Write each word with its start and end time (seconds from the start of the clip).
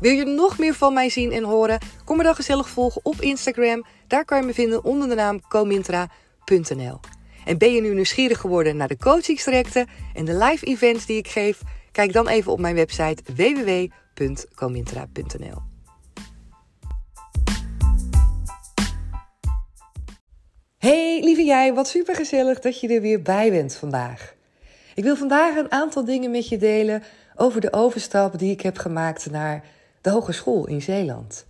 Wil 0.00 0.12
je 0.12 0.24
nog 0.24 0.58
meer 0.58 0.74
van 0.74 0.92
mij 0.92 1.08
zien 1.08 1.32
en 1.32 1.44
horen? 1.44 1.78
Kom 2.04 2.16
me 2.16 2.22
dan 2.22 2.34
gezellig 2.34 2.68
volgen 2.68 3.00
op 3.04 3.20
Instagram. 3.20 3.84
Daar 4.06 4.24
kan 4.24 4.40
je 4.40 4.46
me 4.46 4.54
vinden 4.54 4.84
onder 4.84 5.08
de 5.08 5.14
naam 5.14 5.40
comintra.nl. 5.48 7.00
En 7.44 7.58
ben 7.58 7.72
je 7.72 7.80
nu 7.80 7.94
nieuwsgierig 7.94 8.38
geworden 8.38 8.76
naar 8.76 8.88
de 8.88 8.96
coachingstrajecten 8.96 9.86
en 10.14 10.24
de 10.24 10.36
live 10.36 10.66
events 10.66 11.06
die 11.06 11.16
ik 11.16 11.28
geef? 11.28 11.60
Kijk 11.92 12.12
dan 12.12 12.28
even 12.28 12.52
op 12.52 12.60
mijn 12.60 12.74
website 12.74 13.22
www.comintra.nl. 13.34 15.62
Hey 20.78 21.20
lieve 21.22 21.44
jij, 21.44 21.74
wat 21.74 21.88
super 21.88 22.14
gezellig 22.14 22.60
dat 22.60 22.80
je 22.80 22.88
er 22.88 23.00
weer 23.00 23.22
bij 23.22 23.50
bent 23.50 23.74
vandaag. 23.74 24.34
Ik 24.94 25.04
wil 25.04 25.16
vandaag 25.16 25.56
een 25.56 25.72
aantal 25.72 26.04
dingen 26.04 26.30
met 26.30 26.48
je 26.48 26.56
delen 26.56 27.02
over 27.36 27.60
de 27.60 27.72
overstap 27.72 28.38
die 28.38 28.50
ik 28.50 28.60
heb 28.60 28.78
gemaakt 28.78 29.30
naar 29.30 29.64
de 30.00 30.10
hogeschool 30.10 30.66
in 30.66 30.82
Zeeland. 30.82 31.46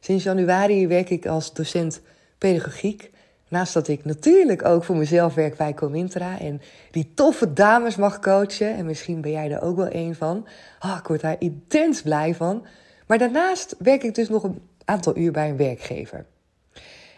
Sinds 0.00 0.24
januari 0.24 0.86
werk 0.86 1.10
ik 1.10 1.26
als 1.26 1.54
docent 1.54 2.00
pedagogiek. 2.38 3.10
Naast 3.48 3.74
dat 3.74 3.88
ik 3.88 4.04
natuurlijk 4.04 4.64
ook 4.64 4.84
voor 4.84 4.96
mezelf 4.96 5.34
werk 5.34 5.56
bij 5.56 5.74
Comintra 5.74 6.38
en 6.38 6.60
die 6.90 7.12
toffe 7.14 7.52
dames 7.52 7.96
mag 7.96 8.18
coachen. 8.18 8.74
En 8.74 8.86
misschien 8.86 9.20
ben 9.20 9.30
jij 9.30 9.50
er 9.50 9.62
ook 9.62 9.76
wel 9.76 9.94
een 9.94 10.14
van. 10.14 10.46
Oh, 10.80 10.96
ik 10.98 11.06
word 11.06 11.20
daar 11.20 11.36
intens 11.38 12.02
blij 12.02 12.34
van. 12.34 12.66
Maar 13.06 13.18
daarnaast 13.18 13.74
werk 13.78 14.02
ik 14.02 14.14
dus 14.14 14.28
nog 14.28 14.42
een 14.42 14.62
aantal 14.84 15.16
uur 15.16 15.32
bij 15.32 15.48
een 15.48 15.56
werkgever. 15.56 16.26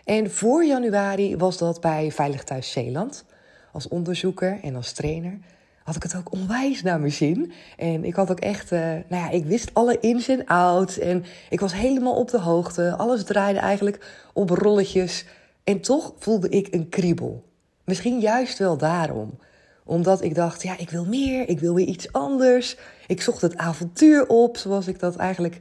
En 0.04 0.30
voor 0.30 0.64
januari 0.64 1.36
was 1.36 1.58
dat 1.58 1.80
bij 1.80 2.12
Veilig 2.12 2.44
Thuis 2.44 2.70
Zeeland. 2.72 3.24
Als 3.72 3.88
onderzoeker 3.88 4.58
en 4.62 4.76
als 4.76 4.92
trainer 4.92 5.38
had 5.86 5.96
ik 5.96 6.02
het 6.02 6.16
ook 6.16 6.32
onwijs 6.32 6.82
naar 6.82 7.00
mijn 7.00 7.12
zin. 7.12 7.52
En 7.76 8.04
ik 8.04 8.14
had 8.14 8.30
ook 8.30 8.40
echt, 8.40 8.72
uh, 8.72 8.80
nou 8.80 9.04
ja, 9.08 9.30
ik 9.30 9.44
wist 9.44 9.70
alle 9.72 9.98
ins 10.00 10.28
en 10.28 10.46
outs. 10.46 10.98
En 10.98 11.24
ik 11.50 11.60
was 11.60 11.74
helemaal 11.74 12.16
op 12.16 12.30
de 12.30 12.40
hoogte. 12.40 12.96
Alles 12.96 13.24
draaide 13.24 13.58
eigenlijk 13.58 14.26
op 14.32 14.50
rolletjes. 14.50 15.24
En 15.64 15.80
toch 15.80 16.14
voelde 16.18 16.48
ik 16.48 16.74
een 16.74 16.88
kriebel. 16.88 17.44
Misschien 17.84 18.20
juist 18.20 18.58
wel 18.58 18.76
daarom. 18.76 19.38
Omdat 19.84 20.22
ik 20.22 20.34
dacht, 20.34 20.62
ja, 20.62 20.78
ik 20.78 20.90
wil 20.90 21.04
meer. 21.04 21.48
Ik 21.48 21.60
wil 21.60 21.74
weer 21.74 21.86
iets 21.86 22.12
anders. 22.12 22.76
Ik 23.06 23.22
zocht 23.22 23.40
het 23.40 23.56
avontuur 23.56 24.28
op, 24.28 24.56
zoals 24.56 24.86
ik 24.86 24.98
dat 24.98 25.16
eigenlijk 25.16 25.60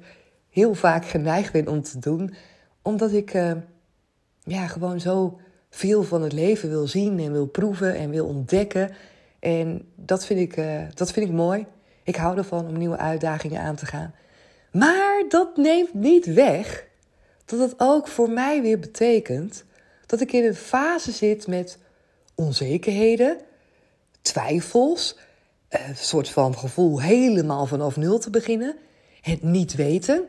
heel 0.50 0.74
vaak 0.74 1.06
geneigd 1.06 1.52
ben 1.52 1.68
om 1.68 1.81
te 1.81 2.00
doen. 2.00 2.34
Omdat 2.81 3.12
ik, 3.12 3.34
uh, 3.34 3.52
ja, 4.44 4.68
gewoon 4.68 5.00
zo 5.00 5.40
veel 5.69 6.03
van 6.03 6.22
het 6.22 6.34
leven 6.34 6.69
wil 6.69 6.88
zien 6.88 7.19
en 7.19 7.31
wil 7.31 7.47
proeven 7.47 7.96
en 7.96 8.09
wil 8.09 8.25
ontdekken. 8.25 8.91
En 9.46 9.92
dat 9.96 10.26
vind, 10.26 10.40
ik, 10.40 10.58
uh, 10.58 10.82
dat 10.94 11.12
vind 11.12 11.28
ik 11.28 11.34
mooi. 11.34 11.66
Ik 12.04 12.16
hou 12.16 12.38
ervan 12.38 12.68
om 12.68 12.78
nieuwe 12.78 12.98
uitdagingen 12.98 13.62
aan 13.62 13.76
te 13.76 13.86
gaan. 13.86 14.14
Maar 14.72 15.24
dat 15.30 15.58
neemt 15.58 15.94
niet 15.94 16.26
weg 16.26 16.86
dat 17.46 17.60
het 17.60 17.74
ook 17.78 18.08
voor 18.08 18.30
mij 18.30 18.62
weer 18.62 18.80
betekent 18.80 19.64
dat 20.06 20.22
ik 20.22 20.32
in 20.32 20.46
een 20.46 20.56
fase 20.56 21.12
zit 21.12 21.48
met 21.48 21.78
onzekerheden, 22.36 23.38
twijfels, 24.22 25.18
een 25.70 25.96
soort 25.96 26.30
van 26.30 26.58
gevoel 26.58 27.02
helemaal 27.02 27.66
vanaf 27.66 27.96
nul 27.96 28.20
te 28.20 28.30
beginnen, 28.30 28.76
het 29.22 29.44
niet 29.44 29.76
weten, 29.76 30.24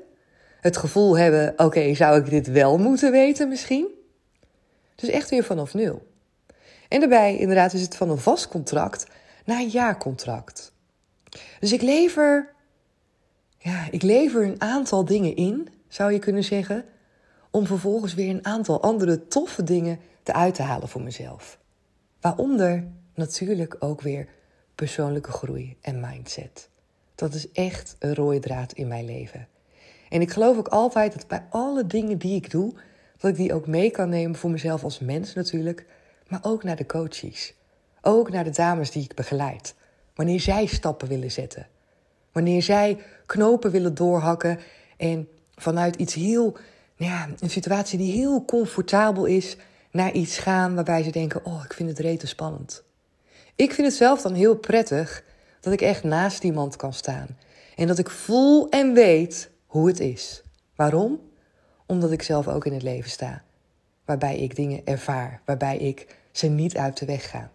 het 0.61 0.77
gevoel 0.77 1.19
hebben: 1.19 1.53
oké, 1.57 1.95
zou 1.95 2.21
ik 2.21 2.31
dit 2.31 2.47
wel 2.47 2.79
moeten 2.79 3.13
weten 3.13 3.49
misschien? 3.49 3.89
Dus 4.95 5.09
echt 5.09 5.31
weer 5.31 5.45
vanaf 5.45 5.75
nul. 5.75 6.07
En 6.89 7.01
daarbij 7.01 7.37
inderdaad 7.37 7.73
is 7.73 7.81
het 7.81 7.97
van 7.97 8.11
een 8.11 8.19
vast 8.19 8.49
contract 8.49 9.07
naar 9.45 9.61
een 9.61 9.69
jaarcontract. 9.69 10.73
Dus 11.61 11.73
ik 11.73 11.83
lever, 11.83 12.55
ja, 13.59 13.89
ik 13.91 14.03
lever 14.03 14.45
een 14.45 14.61
aantal 14.61 15.05
dingen 15.05 15.37
in, 15.37 15.69
zou 15.89 16.13
je 16.13 16.19
kunnen 16.19 16.45
zeggen, 16.45 16.85
om 17.51 17.67
vervolgens 17.67 18.15
weer 18.15 18.31
een 18.31 18.45
aantal 18.45 18.83
andere 18.83 19.29
toffe 19.29 19.63
dingen 19.63 19.99
te 20.23 20.33
uit 20.33 20.55
te 20.55 20.63
halen 20.63 20.89
voor 20.89 21.03
mezelf. 21.03 21.59
Waaronder 22.21 22.87
natuurlijk 23.15 23.77
ook 23.79 24.01
weer 24.01 24.29
persoonlijke 24.75 25.31
groei 25.31 25.77
en 25.81 26.01
mindset. 26.01 26.69
Dat 27.15 27.35
is 27.35 27.53
echt 27.53 27.97
een 27.99 28.15
rode 28.15 28.39
draad 28.39 28.73
in 28.73 28.89
mijn 28.89 29.05
leven. 29.05 29.49
En 30.09 30.21
ik 30.21 30.31
geloof 30.31 30.57
ook 30.57 30.69
altijd 30.69 31.13
dat 31.13 31.27
bij 31.27 31.45
alle 31.51 31.87
dingen 31.87 32.19
die 32.19 32.35
ik 32.35 32.51
doe, 32.51 32.75
dat 33.17 33.31
ik 33.31 33.37
die 33.37 33.55
ook 33.55 33.67
mee 33.67 33.91
kan 33.91 34.09
nemen 34.09 34.37
voor 34.37 34.51
mezelf 34.51 34.85
als 34.85 34.99
mens 34.99 35.35
natuurlijk, 35.35 35.87
maar 36.29 36.41
ook 36.43 36.63
naar 36.63 36.77
de 36.77 36.87
coaches. 36.87 37.55
Ook 38.01 38.31
naar 38.31 38.45
de 38.45 38.51
dames 38.51 38.91
die 38.91 39.03
ik 39.03 39.15
begeleid. 39.15 39.75
Wanneer 40.15 40.41
zij 40.41 40.67
stappen 40.67 41.09
willen 41.09 41.31
zetten. 41.31 41.67
Wanneer 42.33 42.63
zij 42.63 42.99
knopen 43.27 43.71
willen 43.71 43.95
doorhakken 43.95 44.59
en 44.97 45.29
vanuit 45.55 45.97
iets 45.97 46.15
heel, 46.15 46.57
ja, 46.97 47.29
een 47.39 47.51
situatie 47.51 47.99
die 47.99 48.13
heel 48.13 48.45
comfortabel 48.45 49.25
is, 49.25 49.57
naar 49.91 50.13
iets 50.13 50.39
gaan 50.39 50.75
waarbij 50.75 51.03
ze 51.03 51.11
denken: 51.11 51.45
Oh, 51.45 51.63
ik 51.65 51.73
vind 51.73 51.89
het 51.89 51.99
rete 51.99 52.27
spannend. 52.27 52.85
Ik 53.55 53.73
vind 53.73 53.87
het 53.87 53.97
zelf 53.97 54.23
dan 54.23 54.35
heel 54.35 54.57
prettig 54.57 55.25
dat 55.61 55.73
ik 55.73 55.81
echt 55.81 56.03
naast 56.03 56.45
iemand 56.45 56.77
kan 56.77 56.93
staan. 56.93 57.27
En 57.77 57.87
dat 57.87 57.99
ik 57.99 58.11
voel 58.11 58.69
en 58.69 58.93
weet 58.93 59.51
hoe 59.67 59.87
het 59.87 60.01
is. 60.01 60.43
Waarom? 60.75 61.21
Omdat 61.87 62.11
ik 62.11 62.23
zelf 62.23 62.49
ook 62.49 62.67
in 62.67 62.73
het 62.73 62.83
leven 62.83 63.11
sta. 63.11 63.43
Waarbij 64.07 64.39
ik 64.39 64.57
dingen 64.57 64.81
ervaar, 64.85 65.41
waarbij 65.45 65.77
ik 65.77 66.17
ze 66.33 66.47
niet 66.47 66.77
uit 66.77 66.99
de 66.99 67.07
weg 67.07 67.31
ga. 67.31 67.51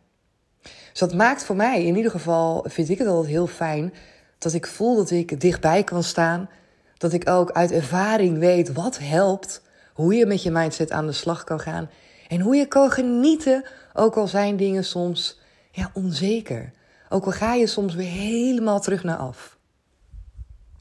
Dus 0.62 1.00
dat 1.00 1.14
maakt 1.14 1.44
voor 1.44 1.56
mij, 1.56 1.86
in 1.86 1.96
ieder 1.96 2.12
geval, 2.12 2.66
vind 2.68 2.90
ik 2.90 2.98
het 2.98 3.08
altijd 3.08 3.28
heel 3.28 3.48
fijn 3.48 3.94
dat 4.38 4.54
ik 4.54 4.68
voel 4.68 4.96
dat 4.96 5.12
ik 5.12 5.42
dichtbij 5.42 5.84
kan 5.84 6.04
staan. 6.04 6.50
Dat 6.98 7.14
ik 7.14 7.30
ook 7.30 7.52
uit 7.52 7.72
ervaring 7.72 8.38
weet 8.38 8.74
wat 8.74 9.00
helpt, 9.00 9.62
hoe 9.94 10.14
je 10.14 10.26
met 10.26 10.44
je 10.44 10.52
mindset 10.52 10.92
aan 10.92 11.06
de 11.06 11.12
slag 11.12 11.44
kan 11.44 11.60
gaan 11.60 11.90
en 12.28 12.40
hoe 12.40 12.56
je 12.56 12.66
kan 12.66 12.92
genieten, 12.92 13.66
ook 13.94 14.16
al 14.16 14.28
zijn 14.28 14.58
dingen 14.58 14.84
soms 14.84 15.40
ja, 15.72 15.92
onzeker. 15.94 16.72
Ook 17.10 17.26
al 17.26 17.32
ga 17.32 17.54
je 17.54 17.68
soms 17.68 17.96
weer 17.96 18.10
helemaal 18.10 18.80
terug 18.80 19.04
naar 19.04 19.18
af. 19.18 19.58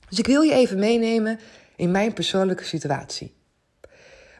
Dus 0.08 0.18
ik 0.18 0.26
wil 0.26 0.42
je 0.42 0.52
even 0.52 0.78
meenemen 0.78 1.40
in 1.76 1.90
mijn 1.90 2.12
persoonlijke 2.12 2.64
situatie. 2.64 3.34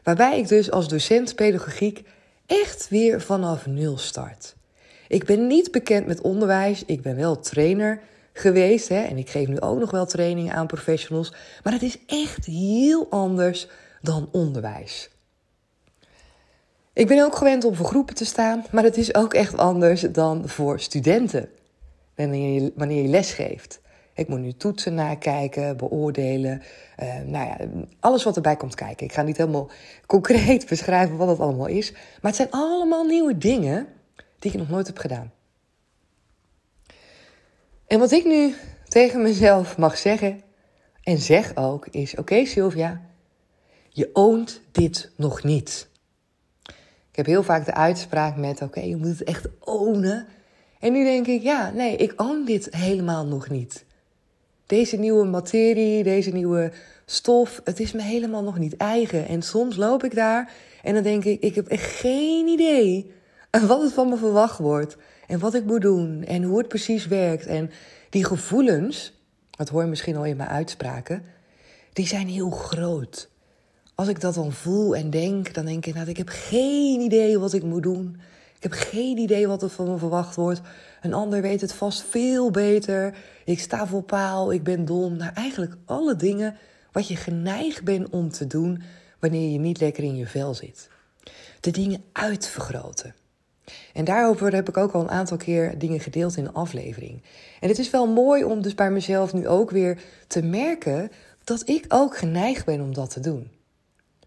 Waarbij 0.03 0.39
ik 0.39 0.47
dus 0.47 0.71
als 0.71 0.87
docent 0.87 1.35
pedagogiek 1.35 2.03
echt 2.45 2.89
weer 2.89 3.21
vanaf 3.21 3.65
nul 3.65 3.97
start. 3.97 4.55
Ik 5.07 5.25
ben 5.25 5.47
niet 5.47 5.71
bekend 5.71 6.07
met 6.07 6.21
onderwijs. 6.21 6.85
Ik 6.85 7.01
ben 7.01 7.15
wel 7.15 7.39
trainer 7.39 8.01
geweest. 8.33 8.87
Hè, 8.87 9.01
en 9.01 9.17
ik 9.17 9.29
geef 9.29 9.47
nu 9.47 9.59
ook 9.59 9.79
nog 9.79 9.91
wel 9.91 10.05
trainingen 10.05 10.53
aan 10.53 10.67
professionals. 10.67 11.33
Maar 11.63 11.73
het 11.73 11.81
is 11.81 11.97
echt 12.05 12.45
heel 12.45 13.07
anders 13.09 13.67
dan 14.01 14.29
onderwijs. 14.31 15.09
Ik 16.93 17.07
ben 17.07 17.23
ook 17.23 17.35
gewend 17.35 17.63
om 17.63 17.75
voor 17.75 17.85
groepen 17.85 18.15
te 18.15 18.25
staan. 18.25 18.65
Maar 18.71 18.83
het 18.83 18.97
is 18.97 19.15
ook 19.15 19.33
echt 19.33 19.57
anders 19.57 20.01
dan 20.01 20.49
voor 20.49 20.79
studenten. 20.79 21.49
Wanneer 22.15 22.61
je, 22.61 22.71
wanneer 22.75 23.01
je 23.01 23.09
les 23.09 23.33
geeft. 23.33 23.81
Ik 24.21 24.27
moet 24.27 24.39
nu 24.39 24.53
toetsen 24.53 24.93
nakijken, 24.93 25.77
beoordelen. 25.77 26.61
Uh, 27.03 27.19
nou 27.25 27.45
ja, 27.45 27.57
alles 27.99 28.23
wat 28.23 28.35
erbij 28.35 28.55
komt 28.55 28.75
kijken. 28.75 29.05
Ik 29.05 29.13
ga 29.13 29.21
niet 29.21 29.37
helemaal 29.37 29.69
concreet 30.05 30.67
beschrijven 30.69 31.17
wat 31.17 31.27
dat 31.27 31.39
allemaal 31.39 31.67
is. 31.67 31.91
Maar 31.91 32.31
het 32.31 32.35
zijn 32.35 32.51
allemaal 32.51 33.05
nieuwe 33.05 33.37
dingen 33.37 33.87
die 34.39 34.51
ik 34.51 34.57
nog 34.57 34.69
nooit 34.69 34.87
heb 34.87 34.97
gedaan. 34.97 35.31
En 37.87 37.99
wat 37.99 38.11
ik 38.11 38.25
nu 38.25 38.53
tegen 38.87 39.21
mezelf 39.21 39.77
mag 39.77 39.97
zeggen, 39.97 40.41
en 41.03 41.17
zeg 41.17 41.55
ook, 41.55 41.87
is: 41.87 42.15
Oké, 42.15 42.45
Sylvia, 42.45 43.01
je 43.89 44.09
oont 44.13 44.61
dit 44.71 45.11
nog 45.15 45.43
niet. 45.43 45.89
Ik 47.11 47.17
heb 47.17 47.25
heel 47.25 47.43
vaak 47.43 47.65
de 47.65 47.73
uitspraak 47.73 48.35
met: 48.35 48.61
oké, 48.61 48.79
je 48.79 48.95
moet 48.95 49.07
het 49.07 49.23
echt 49.23 49.47
ownen. 49.59 50.27
En 50.79 50.93
nu 50.93 51.03
denk 51.03 51.27
ik: 51.27 51.41
ja, 51.41 51.71
nee, 51.71 51.95
ik 51.95 52.13
own 52.21 52.43
dit 52.45 52.67
helemaal 52.75 53.25
nog 53.25 53.49
niet. 53.49 53.85
Deze 54.71 54.97
nieuwe 54.97 55.25
materie, 55.25 56.03
deze 56.03 56.29
nieuwe 56.29 56.71
stof, 57.05 57.61
het 57.63 57.79
is 57.79 57.91
me 57.91 58.01
helemaal 58.01 58.43
nog 58.43 58.57
niet 58.57 58.77
eigen. 58.77 59.27
En 59.27 59.41
soms 59.41 59.75
loop 59.75 60.03
ik 60.03 60.15
daar 60.15 60.51
en 60.83 60.93
dan 60.93 61.03
denk 61.03 61.23
ik: 61.23 61.41
ik 61.41 61.55
heb 61.55 61.65
geen 61.69 62.47
idee 62.47 63.11
wat 63.67 63.81
het 63.81 63.93
van 63.93 64.09
me 64.09 64.17
verwacht 64.17 64.57
wordt. 64.57 64.97
En 65.27 65.39
wat 65.39 65.53
ik 65.53 65.65
moet 65.65 65.81
doen 65.81 66.23
en 66.23 66.43
hoe 66.43 66.57
het 66.57 66.67
precies 66.67 67.07
werkt. 67.07 67.45
En 67.45 67.71
die 68.09 68.25
gevoelens, 68.25 69.13
dat 69.49 69.69
hoor 69.69 69.81
je 69.81 69.87
misschien 69.87 70.15
al 70.15 70.25
in 70.25 70.37
mijn 70.37 70.49
uitspraken, 70.49 71.23
die 71.93 72.07
zijn 72.07 72.27
heel 72.27 72.49
groot. 72.49 73.29
Als 73.95 74.07
ik 74.07 74.21
dat 74.21 74.33
dan 74.33 74.51
voel 74.51 74.95
en 74.95 75.09
denk, 75.09 75.53
dan 75.53 75.65
denk 75.65 75.85
ik, 75.85 75.93
nou, 75.93 76.09
ik 76.09 76.17
heb 76.17 76.29
geen 76.29 76.99
idee 76.99 77.39
wat 77.39 77.53
ik 77.53 77.63
moet 77.63 77.83
doen. 77.83 78.17
Ik 78.55 78.63
heb 78.63 78.71
geen 78.71 79.17
idee 79.17 79.47
wat 79.47 79.61
er 79.61 79.69
van 79.69 79.87
me 79.87 79.97
verwacht 79.97 80.35
wordt. 80.35 80.61
Een 81.01 81.13
ander 81.13 81.41
weet 81.41 81.61
het 81.61 81.73
vast 81.73 82.03
veel 82.03 82.51
beter. 82.51 83.15
Ik 83.45 83.59
sta 83.59 83.87
voor 83.87 84.03
paal, 84.03 84.53
ik 84.53 84.63
ben 84.63 84.85
dom. 84.85 85.17
Nou, 85.17 85.33
eigenlijk 85.33 85.75
alle 85.85 86.15
dingen 86.15 86.57
wat 86.91 87.07
je 87.07 87.15
geneigd 87.15 87.83
bent 87.83 88.09
om 88.09 88.29
te 88.29 88.47
doen 88.47 88.81
wanneer 89.19 89.51
je 89.51 89.59
niet 89.59 89.79
lekker 89.79 90.03
in 90.03 90.15
je 90.15 90.27
vel 90.27 90.53
zit. 90.53 90.89
De 91.59 91.71
dingen 91.71 92.03
uitvergroten. 92.11 93.15
En 93.93 94.05
daarover 94.05 94.53
heb 94.53 94.69
ik 94.69 94.77
ook 94.77 94.91
al 94.91 95.01
een 95.01 95.09
aantal 95.09 95.37
keer 95.37 95.77
dingen 95.77 95.99
gedeeld 95.99 96.37
in 96.37 96.43
de 96.43 96.51
aflevering. 96.51 97.23
En 97.59 97.69
het 97.69 97.79
is 97.79 97.89
wel 97.89 98.07
mooi 98.07 98.43
om 98.43 98.61
dus 98.61 98.75
bij 98.75 98.91
mezelf 98.91 99.33
nu 99.33 99.47
ook 99.47 99.71
weer 99.71 100.01
te 100.27 100.41
merken 100.41 101.11
dat 101.43 101.69
ik 101.69 101.85
ook 101.87 102.17
geneigd 102.17 102.65
ben 102.65 102.81
om 102.81 102.93
dat 102.93 103.09
te 103.09 103.19
doen. 103.19 103.51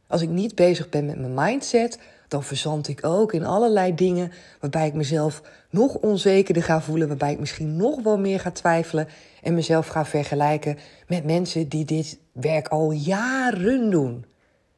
Als 0.06 0.22
ik 0.22 0.28
niet 0.28 0.54
bezig 0.54 0.88
ben 0.88 1.06
met 1.06 1.18
mijn 1.18 1.34
mindset, 1.34 1.98
dan 2.28 2.42
verzand 2.42 2.88
ik 2.88 3.06
ook 3.06 3.32
in 3.32 3.44
allerlei 3.44 3.94
dingen 3.94 4.32
waarbij 4.60 4.86
ik 4.86 4.94
mezelf 4.94 5.42
nog 5.70 5.94
onzekerder 5.94 6.62
ga 6.62 6.80
voelen, 6.80 7.08
waarbij 7.08 7.32
ik 7.32 7.38
misschien 7.38 7.76
nog 7.76 8.02
wel 8.02 8.18
meer 8.18 8.40
ga 8.40 8.50
twijfelen 8.50 9.08
en 9.42 9.54
mezelf 9.54 9.86
ga 9.86 10.04
vergelijken 10.04 10.78
met 11.06 11.24
mensen 11.24 11.68
die 11.68 11.84
dit 11.84 12.18
werk 12.32 12.68
al 12.68 12.90
jaren 12.90 13.90
doen. 13.90 14.24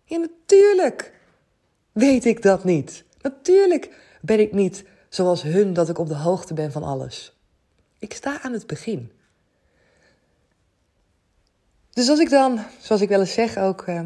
Ja, 0.04 0.18
natuurlijk 0.18 1.12
weet 1.92 2.24
ik 2.24 2.42
dat 2.42 2.64
niet. 2.64 3.04
Natuurlijk 3.20 3.90
ben 4.20 4.40
ik 4.40 4.52
niet 4.52 4.84
zoals 5.08 5.42
hun 5.42 5.72
dat 5.72 5.88
ik 5.88 5.98
op 5.98 6.08
de 6.08 6.14
hoogte 6.14 6.54
ben 6.54 6.72
van 6.72 6.82
alles. 6.82 7.36
Ik 7.98 8.12
sta 8.12 8.42
aan 8.42 8.52
het 8.52 8.66
begin. 8.66 9.12
Dus 11.90 12.08
als 12.08 12.18
ik 12.18 12.30
dan, 12.30 12.60
zoals 12.80 13.02
ik 13.02 13.08
wel 13.08 13.20
eens 13.20 13.32
zeg, 13.32 13.56
ook 13.56 13.86
uh, 13.86 14.02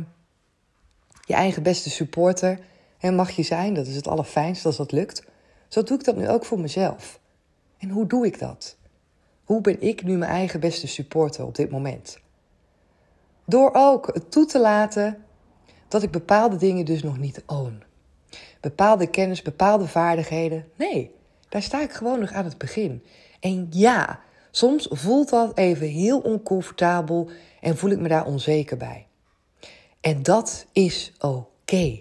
je 1.24 1.34
eigen 1.34 1.62
beste 1.62 1.90
supporter 1.90 2.58
hè, 3.00 3.10
mag 3.10 3.30
je 3.30 3.42
zijn, 3.42 3.74
dat 3.74 3.86
is 3.86 3.96
het 3.96 4.08
allerfijnste 4.08 4.66
als 4.66 4.76
dat 4.76 4.92
lukt. 4.92 5.24
Zo 5.68 5.82
doe 5.82 5.98
ik 5.98 6.04
dat 6.04 6.16
nu 6.16 6.28
ook 6.28 6.44
voor 6.44 6.60
mezelf. 6.60 7.20
En 7.78 7.88
hoe 7.88 8.06
doe 8.06 8.26
ik 8.26 8.38
dat? 8.38 8.76
Hoe 9.44 9.60
ben 9.60 9.82
ik 9.82 10.02
nu 10.02 10.16
mijn 10.16 10.30
eigen 10.30 10.60
beste 10.60 10.86
supporter 10.86 11.46
op 11.46 11.54
dit 11.54 11.70
moment? 11.70 12.18
Door 13.44 13.70
ook 13.72 14.18
toe 14.28 14.46
te 14.46 14.60
laten 14.60 15.24
dat 15.88 16.02
ik 16.02 16.10
bepaalde 16.10 16.56
dingen 16.56 16.84
dus 16.84 17.02
nog 17.02 17.18
niet 17.18 17.42
own 17.46 17.82
bepaalde 18.60 19.06
kennis, 19.06 19.42
bepaalde 19.42 19.86
vaardigheden. 19.86 20.64
Nee, 20.76 21.14
daar 21.48 21.62
sta 21.62 21.82
ik 21.82 21.92
gewoon 21.92 22.20
nog 22.20 22.32
aan 22.32 22.44
het 22.44 22.58
begin. 22.58 23.04
En 23.40 23.66
ja, 23.70 24.20
soms 24.50 24.88
voelt 24.90 25.28
dat 25.28 25.58
even 25.58 25.86
heel 25.86 26.18
oncomfortabel 26.18 27.30
en 27.60 27.76
voel 27.76 27.90
ik 27.90 27.98
me 27.98 28.08
daar 28.08 28.26
onzeker 28.26 28.76
bij. 28.76 29.06
En 30.00 30.22
dat 30.22 30.66
is 30.72 31.12
oké. 31.18 32.00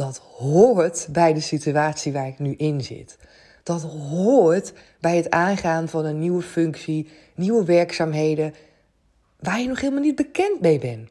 Dat 0.00 0.18
hoort 0.18 1.08
bij 1.10 1.32
de 1.32 1.40
situatie 1.40 2.12
waar 2.12 2.26
ik 2.26 2.38
nu 2.38 2.54
in 2.56 2.80
zit. 2.80 3.18
Dat 3.62 3.82
hoort 3.82 4.72
bij 5.00 5.16
het 5.16 5.30
aangaan 5.30 5.88
van 5.88 6.04
een 6.04 6.18
nieuwe 6.18 6.42
functie, 6.42 7.08
nieuwe 7.34 7.64
werkzaamheden, 7.64 8.54
waar 9.38 9.60
je 9.60 9.68
nog 9.68 9.80
helemaal 9.80 10.02
niet 10.02 10.16
bekend 10.16 10.60
mee 10.60 10.78
bent. 10.78 11.10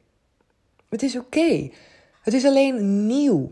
Het 0.89 1.03
is 1.03 1.17
oké. 1.17 1.69
Het 2.21 2.33
is 2.33 2.45
alleen 2.45 3.05
nieuw. 3.05 3.51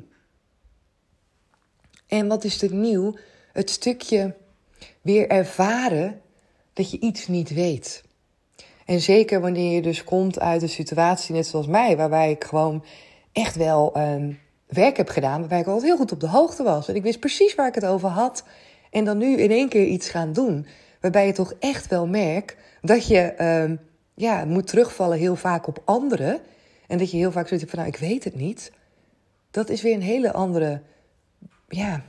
En 2.07 2.27
wat 2.27 2.43
is 2.43 2.61
er 2.61 2.73
nieuw? 2.73 3.17
Het 3.53 3.69
stukje 3.69 4.35
weer 5.01 5.29
ervaren 5.29 6.21
dat 6.73 6.91
je 6.91 6.99
iets 6.99 7.27
niet 7.27 7.49
weet. 7.49 8.03
En 8.85 9.01
zeker 9.01 9.41
wanneer 9.41 9.75
je 9.75 9.81
dus 9.81 10.03
komt 10.03 10.39
uit 10.39 10.61
een 10.61 10.69
situatie 10.69 11.35
net 11.35 11.47
zoals 11.47 11.67
mij, 11.67 11.97
waarbij 11.97 12.31
ik 12.31 12.43
gewoon 12.43 12.83
echt 13.31 13.55
wel 13.55 13.97
um, 13.97 14.39
werk 14.67 14.97
heb 14.97 15.09
gedaan, 15.09 15.39
waarbij 15.39 15.59
ik 15.59 15.65
altijd 15.65 15.85
heel 15.85 15.97
goed 15.97 16.11
op 16.11 16.19
de 16.19 16.27
hoogte 16.27 16.63
was. 16.63 16.87
En 16.87 16.95
ik 16.95 17.03
wist 17.03 17.19
precies 17.19 17.55
waar 17.55 17.67
ik 17.67 17.75
het 17.75 17.85
over 17.85 18.09
had. 18.09 18.43
En 18.91 19.05
dan 19.05 19.17
nu 19.17 19.37
in 19.37 19.51
één 19.51 19.69
keer 19.69 19.85
iets 19.85 20.09
gaan 20.09 20.33
doen, 20.33 20.65
waarbij 21.01 21.25
je 21.25 21.33
toch 21.33 21.53
echt 21.59 21.87
wel 21.87 22.07
merkt 22.07 22.55
dat 22.81 23.07
je 23.07 23.43
um, 23.63 23.79
ja, 24.13 24.45
moet 24.45 24.67
terugvallen 24.67 25.17
heel 25.17 25.35
vaak 25.35 25.67
op 25.67 25.81
anderen. 25.85 26.39
En 26.87 26.97
dat 26.97 27.11
je 27.11 27.17
heel 27.17 27.31
vaak 27.31 27.47
zoiets 27.47 27.65
hebt 27.65 27.75
van, 27.75 27.79
nou, 27.79 27.93
ik 27.93 28.09
weet 28.09 28.23
het 28.23 28.35
niet. 28.35 28.71
Dat 29.51 29.69
is 29.69 29.81
weer 29.81 29.93
een 29.93 30.01
hele 30.01 30.33
andere 30.33 30.81
ja, 31.69 32.03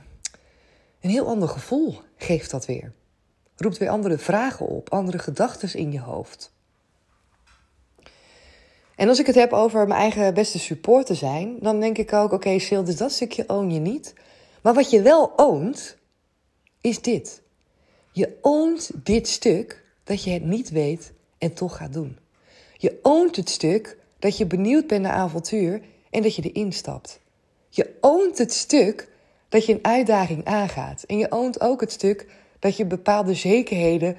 een 1.01 1.09
heel 1.09 1.27
ander 1.27 1.49
gevoel 1.49 2.01
geeft 2.17 2.51
dat 2.51 2.65
weer. 2.65 2.91
Roept 3.55 3.77
weer 3.77 3.89
andere 3.89 4.17
vragen 4.17 4.65
op, 4.65 4.89
andere 4.89 5.19
gedachten 5.19 5.79
in 5.79 5.91
je 5.91 5.99
hoofd. 5.99 6.51
En 8.99 9.07
als 9.07 9.19
ik 9.19 9.25
het 9.25 9.35
heb 9.35 9.53
over 9.53 9.87
mijn 9.87 9.99
eigen 9.99 10.33
beste 10.33 10.59
support 10.59 11.05
te 11.05 11.13
zijn, 11.13 11.57
dan 11.59 11.79
denk 11.79 11.97
ik 11.97 12.13
ook: 12.13 12.23
oké, 12.23 12.33
okay, 12.33 12.59
Sil, 12.65 12.83
dus 12.83 12.95
dat 12.95 13.11
stukje 13.11 13.43
own 13.47 13.69
je 13.69 13.79
niet. 13.79 14.13
Maar 14.61 14.73
wat 14.73 14.89
je 14.89 15.01
wel 15.01 15.33
oont, 15.35 15.97
is 16.81 17.01
dit. 17.01 17.41
Je 18.11 18.37
oont 18.41 18.91
dit 18.93 19.27
stuk 19.27 19.83
dat 20.03 20.23
je 20.23 20.31
het 20.31 20.43
niet 20.43 20.69
weet 20.69 21.11
en 21.37 21.53
toch 21.53 21.77
gaat 21.77 21.93
doen. 21.93 22.17
Je 22.77 22.99
oont 23.01 23.35
het 23.35 23.49
stuk 23.49 23.97
dat 24.19 24.37
je 24.37 24.45
benieuwd 24.45 24.87
bent 24.87 25.01
naar 25.01 25.13
avontuur 25.13 25.81
en 26.09 26.21
dat 26.21 26.35
je 26.35 26.51
erin 26.51 26.73
stapt. 26.73 27.19
Je 27.69 27.97
oont 28.01 28.37
het 28.37 28.53
stuk 28.53 29.09
dat 29.49 29.65
je 29.65 29.73
een 29.73 29.85
uitdaging 29.85 30.45
aangaat. 30.45 31.03
En 31.03 31.17
je 31.17 31.31
oont 31.31 31.61
ook 31.61 31.81
het 31.81 31.91
stuk 31.91 32.27
dat 32.59 32.77
je 32.77 32.85
bepaalde 32.85 33.33
zekerheden 33.33 34.17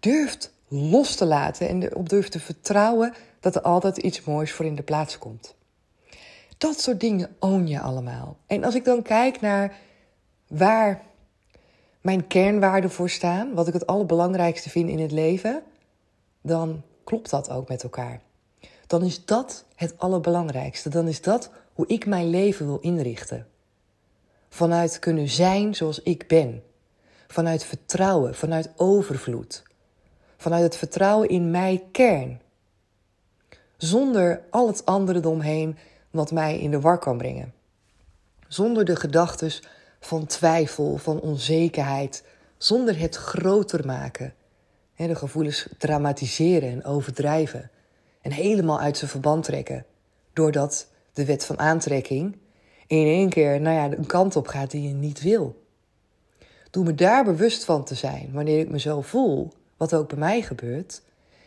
durft 0.00 0.52
los 0.68 1.14
te 1.14 1.24
laten 1.24 1.68
en 1.68 1.82
erop 1.82 2.08
durft 2.08 2.32
te 2.32 2.40
vertrouwen 2.40 3.14
dat 3.44 3.54
er 3.54 3.62
altijd 3.62 3.96
iets 3.96 4.24
moois 4.24 4.52
voor 4.52 4.64
in 4.64 4.74
de 4.74 4.82
plaats 4.82 5.18
komt. 5.18 5.54
Dat 6.58 6.80
soort 6.80 7.00
dingen 7.00 7.36
own 7.38 7.66
je 7.66 7.80
allemaal. 7.80 8.36
En 8.46 8.64
als 8.64 8.74
ik 8.74 8.84
dan 8.84 9.02
kijk 9.02 9.40
naar 9.40 9.76
waar 10.46 11.02
mijn 12.00 12.26
kernwaarden 12.26 12.90
voor 12.90 13.10
staan, 13.10 13.54
wat 13.54 13.66
ik 13.66 13.72
het 13.72 13.86
allerbelangrijkste 13.86 14.70
vind 14.70 14.88
in 14.88 14.98
het 14.98 15.12
leven, 15.12 15.62
dan 16.40 16.82
klopt 17.04 17.30
dat 17.30 17.50
ook 17.50 17.68
met 17.68 17.82
elkaar. 17.82 18.20
Dan 18.86 19.02
is 19.02 19.24
dat 19.24 19.64
het 19.74 19.98
allerbelangrijkste. 19.98 20.88
Dan 20.88 21.08
is 21.08 21.20
dat 21.20 21.50
hoe 21.72 21.86
ik 21.86 22.06
mijn 22.06 22.30
leven 22.30 22.66
wil 22.66 22.78
inrichten 22.78 23.46
vanuit 24.48 24.98
kunnen 24.98 25.28
zijn 25.28 25.74
zoals 25.74 26.02
ik 26.02 26.26
ben. 26.26 26.62
Vanuit 27.28 27.64
vertrouwen, 27.64 28.34
vanuit 28.34 28.72
overvloed. 28.76 29.62
Vanuit 30.36 30.62
het 30.62 30.76
vertrouwen 30.76 31.28
in 31.28 31.50
mijn 31.50 31.90
kern. 31.90 32.40
Zonder 33.76 34.42
al 34.50 34.66
het 34.66 34.86
andere 34.86 35.18
eromheen 35.18 35.76
wat 36.10 36.32
mij 36.32 36.58
in 36.58 36.70
de 36.70 36.80
war 36.80 36.98
kan 36.98 37.18
brengen. 37.18 37.52
Zonder 38.48 38.84
de 38.84 38.96
gedachten 38.96 39.52
van 40.00 40.26
twijfel, 40.26 40.96
van 40.96 41.20
onzekerheid. 41.20 42.24
Zonder 42.56 42.98
het 42.98 43.16
groter 43.16 43.86
maken. 43.86 44.34
De 44.96 45.14
gevoelens 45.14 45.68
dramatiseren 45.78 46.70
en 46.70 46.84
overdrijven. 46.84 47.70
En 48.20 48.32
helemaal 48.32 48.80
uit 48.80 48.96
zijn 48.96 49.10
verband 49.10 49.44
trekken. 49.44 49.84
Doordat 50.32 50.86
de 51.12 51.24
wet 51.24 51.44
van 51.44 51.58
aantrekking 51.58 52.36
in 52.86 53.06
één 53.06 53.28
keer 53.28 53.60
nou 53.60 53.76
ja, 53.76 53.96
een 53.96 54.06
kant 54.06 54.36
op 54.36 54.46
gaat 54.46 54.70
die 54.70 54.88
je 54.88 54.94
niet 54.94 55.22
wil. 55.22 55.62
Doe 56.70 56.84
me 56.84 56.94
daar 56.94 57.24
bewust 57.24 57.64
van 57.64 57.84
te 57.84 57.94
zijn 57.94 58.30
wanneer 58.32 58.58
ik 58.58 58.70
me 58.70 58.78
zo 58.78 59.00
voel, 59.00 59.52
wat 59.76 59.94
ook 59.94 60.08
bij 60.08 60.18
mij 60.18 60.42
gebeurt, 60.42 61.02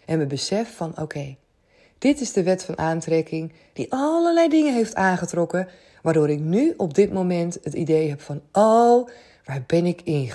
en 0.05 0.17
me 0.17 0.25
besef 0.25 0.75
van 0.75 0.97
oké, 0.99 1.35
dit 1.97 2.21
is 2.21 2.33
de 2.33 2.43
wet 2.43 2.63
van 2.63 2.77
aantrekking 2.77 3.53
die 3.73 3.91
allerlei 3.93 4.47
dingen 4.47 4.73
heeft 4.73 4.95
aangetrokken, 4.95 5.67
waardoor 6.01 6.29
ik 6.29 6.39
nu 6.39 6.73
op 6.77 6.93
dit 6.93 7.13
moment 7.13 7.57
het 7.63 7.73
idee 7.73 8.09
heb 8.09 8.21
van 8.21 8.41
oh, 8.51 9.07
Waar 9.47 9.63
ben 9.67 9.85
ik 9.85 10.01
in, 10.03 10.31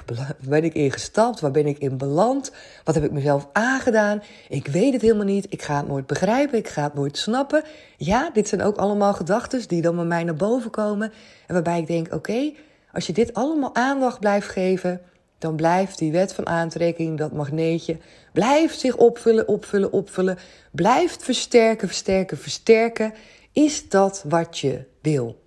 ben 0.49 0.65
ik 0.65 0.75
in 0.75 0.93
gestapt? 0.93 1.41
Waar 1.41 1.51
ben 1.51 1.67
ik 1.67 1.79
in 1.79 1.97
beland? 1.97 2.53
Wat 2.85 2.95
heb 2.95 3.05
ik 3.05 3.11
mezelf 3.11 3.49
aangedaan? 3.53 4.23
Ik 4.49 4.67
weet 4.67 4.93
het 4.93 5.03
helemaal 5.03 5.25
niet. 5.25 5.47
Ik 5.49 5.63
ga 5.63 5.77
het 5.77 5.89
nooit 5.89 6.07
begrijpen. 6.07 6.59
Ik 6.59 6.69
ga 6.69 6.83
het 6.83 6.95
nooit 6.95 7.19
snappen. 7.19 7.63
Ja, 7.97 8.31
dit 8.33 8.49
zijn 8.49 8.63
ook 8.63 8.77
allemaal 8.77 9.13
gedachten 9.13 9.69
die 9.69 9.83
dan 9.83 9.97
bij 9.97 10.05
mij 10.05 10.25
naar 10.25 10.35
boven 10.35 10.71
komen. 10.71 11.13
En 11.47 11.55
waarbij 11.55 11.79
ik 11.79 11.87
denk: 11.87 12.15
oké, 12.15 12.53
als 12.93 13.07
je 13.07 13.13
dit 13.13 13.35
allemaal 13.35 13.75
aandacht 13.75 14.21
blijft 14.21 14.49
geven, 14.49 15.01
dan 15.43 15.57
blijft 15.57 15.99
die 15.99 16.13
wet 16.13 16.33
van 16.35 16.47
aantrekking, 16.47 17.19
dat 17.19 17.33
magneetje, 17.33 17.99
blijft 18.33 18.81
zich 18.81 18.97
opvullen, 18.97 19.49
opvullen, 19.49 19.93
opvullen. 19.93 20.39
Blijft 20.71 21.25
versterken, 21.25 21.89
versterken, 21.89 22.39
versterken 22.39 23.15
Is 23.53 23.89
dat 23.89 24.25
wat 24.29 24.59
je 24.59 24.85
wil? 25.01 25.43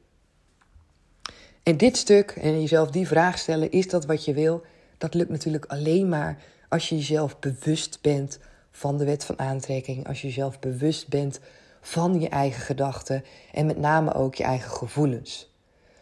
En 1.64 1.78
dit 1.78 1.98
stuk 1.98 2.32
en 2.32 2.62
jezelf 2.62 2.92
die 2.92 3.08
vraag 3.08 3.38
stellen, 3.38 3.72
is 3.72 3.90
dat 3.90 4.06
wat 4.06 4.26
je 4.26 4.34
wil? 4.34 4.64
Dat 4.98 5.14
lukt 5.14 5.30
natuurlijk 5.30 5.66
alleen 5.66 6.10
maar 6.10 6.38
als 6.70 6.90
je 6.90 6.96
jezelf 6.96 7.40
bewust 7.40 8.00
bent 8.02 8.40
van 8.72 8.98
de 8.98 9.06
wet 9.06 9.26
van 9.26 9.40
aantrekking, 9.40 10.08
als 10.08 10.22
je 10.22 10.28
jezelf 10.28 10.60
bewust 10.60 11.08
bent 11.08 11.40
van 11.82 12.20
je 12.20 12.30
eigen 12.30 12.62
gedachten 12.62 13.24
en 13.52 13.66
met 13.66 13.78
name 13.78 14.14
ook 14.14 14.36
je 14.36 14.44
eigen 14.44 14.72
gevoelens. 14.72 15.54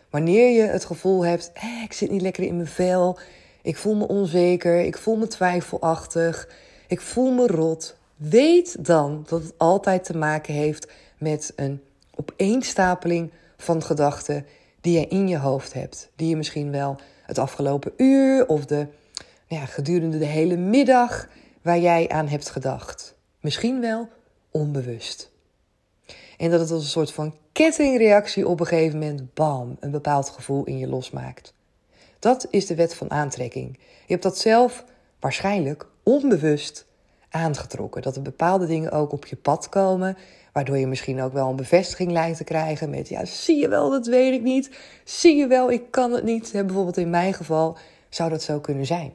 Wanneer 0.10 0.50
je 0.50 0.62
het 0.62 0.86
gevoel 0.86 1.26
hebt, 1.26 1.52
eh, 1.54 1.84
ik 1.84 1.94
zit 1.94 2.12
niet 2.12 2.22
lekker 2.22 2.44
in 2.44 2.56
mijn 2.56 2.68
vel, 2.68 3.20
ik 3.64 3.78
voel 3.78 3.96
me 3.96 4.08
onzeker, 4.08 4.80
ik 4.80 4.98
voel 4.98 5.16
me 5.16 5.28
twijfelachtig, 5.28 6.50
ik 6.88 7.02
voel 7.02 7.32
me 7.32 7.48
rot, 7.48 7.96
weet 8.16 8.86
dan 8.86 9.26
dat 9.28 9.44
het 9.44 9.54
altijd 9.58 10.04
te 10.04 10.18
maken 10.18 10.54
heeft 10.54 10.92
met 11.18 11.54
een 11.56 11.82
opeenstapeling 12.16 13.32
van 13.58 13.84
gedachten 13.84 14.46
die 14.82 15.00
je 15.00 15.08
in 15.08 15.28
je 15.28 15.38
hoofd 15.38 15.74
hebt. 15.74 16.10
Die 16.16 16.30
je 16.30 16.36
misschien 16.36 16.72
wel 16.72 16.96
het 17.26 17.38
afgelopen 17.38 17.94
uur 17.98 18.48
of 18.48 18.66
de, 18.66 18.88
ja, 19.48 19.66
gedurende 19.66 20.18
de 20.18 20.26
hele 20.26 20.58
middag 20.58 21.28
waar 21.62 21.80
jij 21.80 22.10
aan 22.10 22.28
hebt 22.28 22.50
gedacht. 22.50 23.16
Misschien 23.40 23.82
wel 23.82 24.10
onbewust. 24.52 25.32
En 26.38 26.52
dat 26.52 26.60
het 26.60 26.72
als 26.72 26.84
een 26.84 26.90
soort 26.90 27.12
van 27.12 27.36
kettingreactie 27.52 28.48
op 28.48 28.60
een 28.60 28.66
gegeven 28.66 29.00
moment, 29.00 29.34
bam, 29.34 29.78
een 29.80 29.92
bepaald 29.92 30.30
gevoel 30.30 30.64
in 30.64 30.78
je 30.78 30.88
losmaakt. 30.88 31.53
Dat 32.24 32.48
is 32.50 32.66
de 32.66 32.76
wet 32.76 32.96
van 32.96 33.12
aantrekking. 33.12 33.78
Je 33.78 34.12
hebt 34.12 34.24
dat 34.24 34.38
zelf 34.38 34.86
waarschijnlijk 35.20 35.88
onbewust 36.04 36.86
aangetrokken. 37.30 38.02
Dat 38.02 38.16
er 38.16 38.22
bepaalde 38.22 38.66
dingen 38.66 38.92
ook 38.92 39.12
op 39.12 39.26
je 39.26 39.36
pad 39.36 39.70
komen, 39.70 40.18
waardoor 40.54 40.78
je 40.78 40.88
misschien 40.88 41.22
ook 41.22 41.34
wel 41.34 41.50
een 41.50 41.56
bevestiging 41.56 42.12
lijkt 42.12 42.38
te 42.38 42.44
krijgen 42.44 42.90
met, 42.90 43.10
ja, 43.10 43.26
zie 43.26 43.60
je 43.60 43.68
wel, 43.68 43.90
dat 43.90 44.08
weet 44.08 44.34
ik 44.34 44.42
niet. 44.42 44.70
Zie 45.04 45.36
je 45.36 45.48
wel, 45.48 45.72
ik 45.72 45.92
kan 45.92 46.12
het 46.12 46.24
niet. 46.24 46.52
Bijvoorbeeld 46.52 46.98
in 46.98 47.10
mijn 47.10 47.34
geval 47.34 47.78
zou 48.10 48.30
dat 48.30 48.42
zo 48.42 48.60
kunnen 48.60 48.86
zijn. 48.86 49.14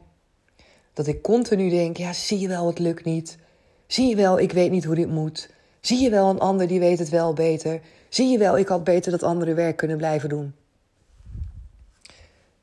Dat 0.93 1.07
ik 1.07 1.23
continu 1.23 1.71
denk, 1.71 1.97
ja, 1.97 2.12
zie 2.12 2.38
je 2.38 2.49
wel, 2.49 2.67
het 2.67 2.79
lukt 2.79 3.05
niet. 3.05 3.38
Zie 3.87 4.09
je 4.09 4.17
wel, 4.17 4.38
ik 4.38 4.53
weet 4.53 4.71
niet 4.71 4.85
hoe 4.85 4.95
dit 4.95 5.11
moet. 5.11 5.50
Zie 5.81 6.00
je 6.00 6.11
wel, 6.11 6.31
een 6.31 6.41
ander 6.41 6.67
die 6.67 6.81
weet 6.81 6.99
het 6.99 7.09
wel 7.09 7.33
beter. 7.33 7.81
Zie 8.09 8.29
je 8.29 8.38
wel, 8.38 8.59
ik 8.59 8.69
had 8.69 8.85
beter 8.85 9.11
dat 9.11 9.23
andere 9.23 9.55
werk 9.55 9.77
kunnen 9.77 9.97
blijven 9.97 10.29
doen. 10.29 10.55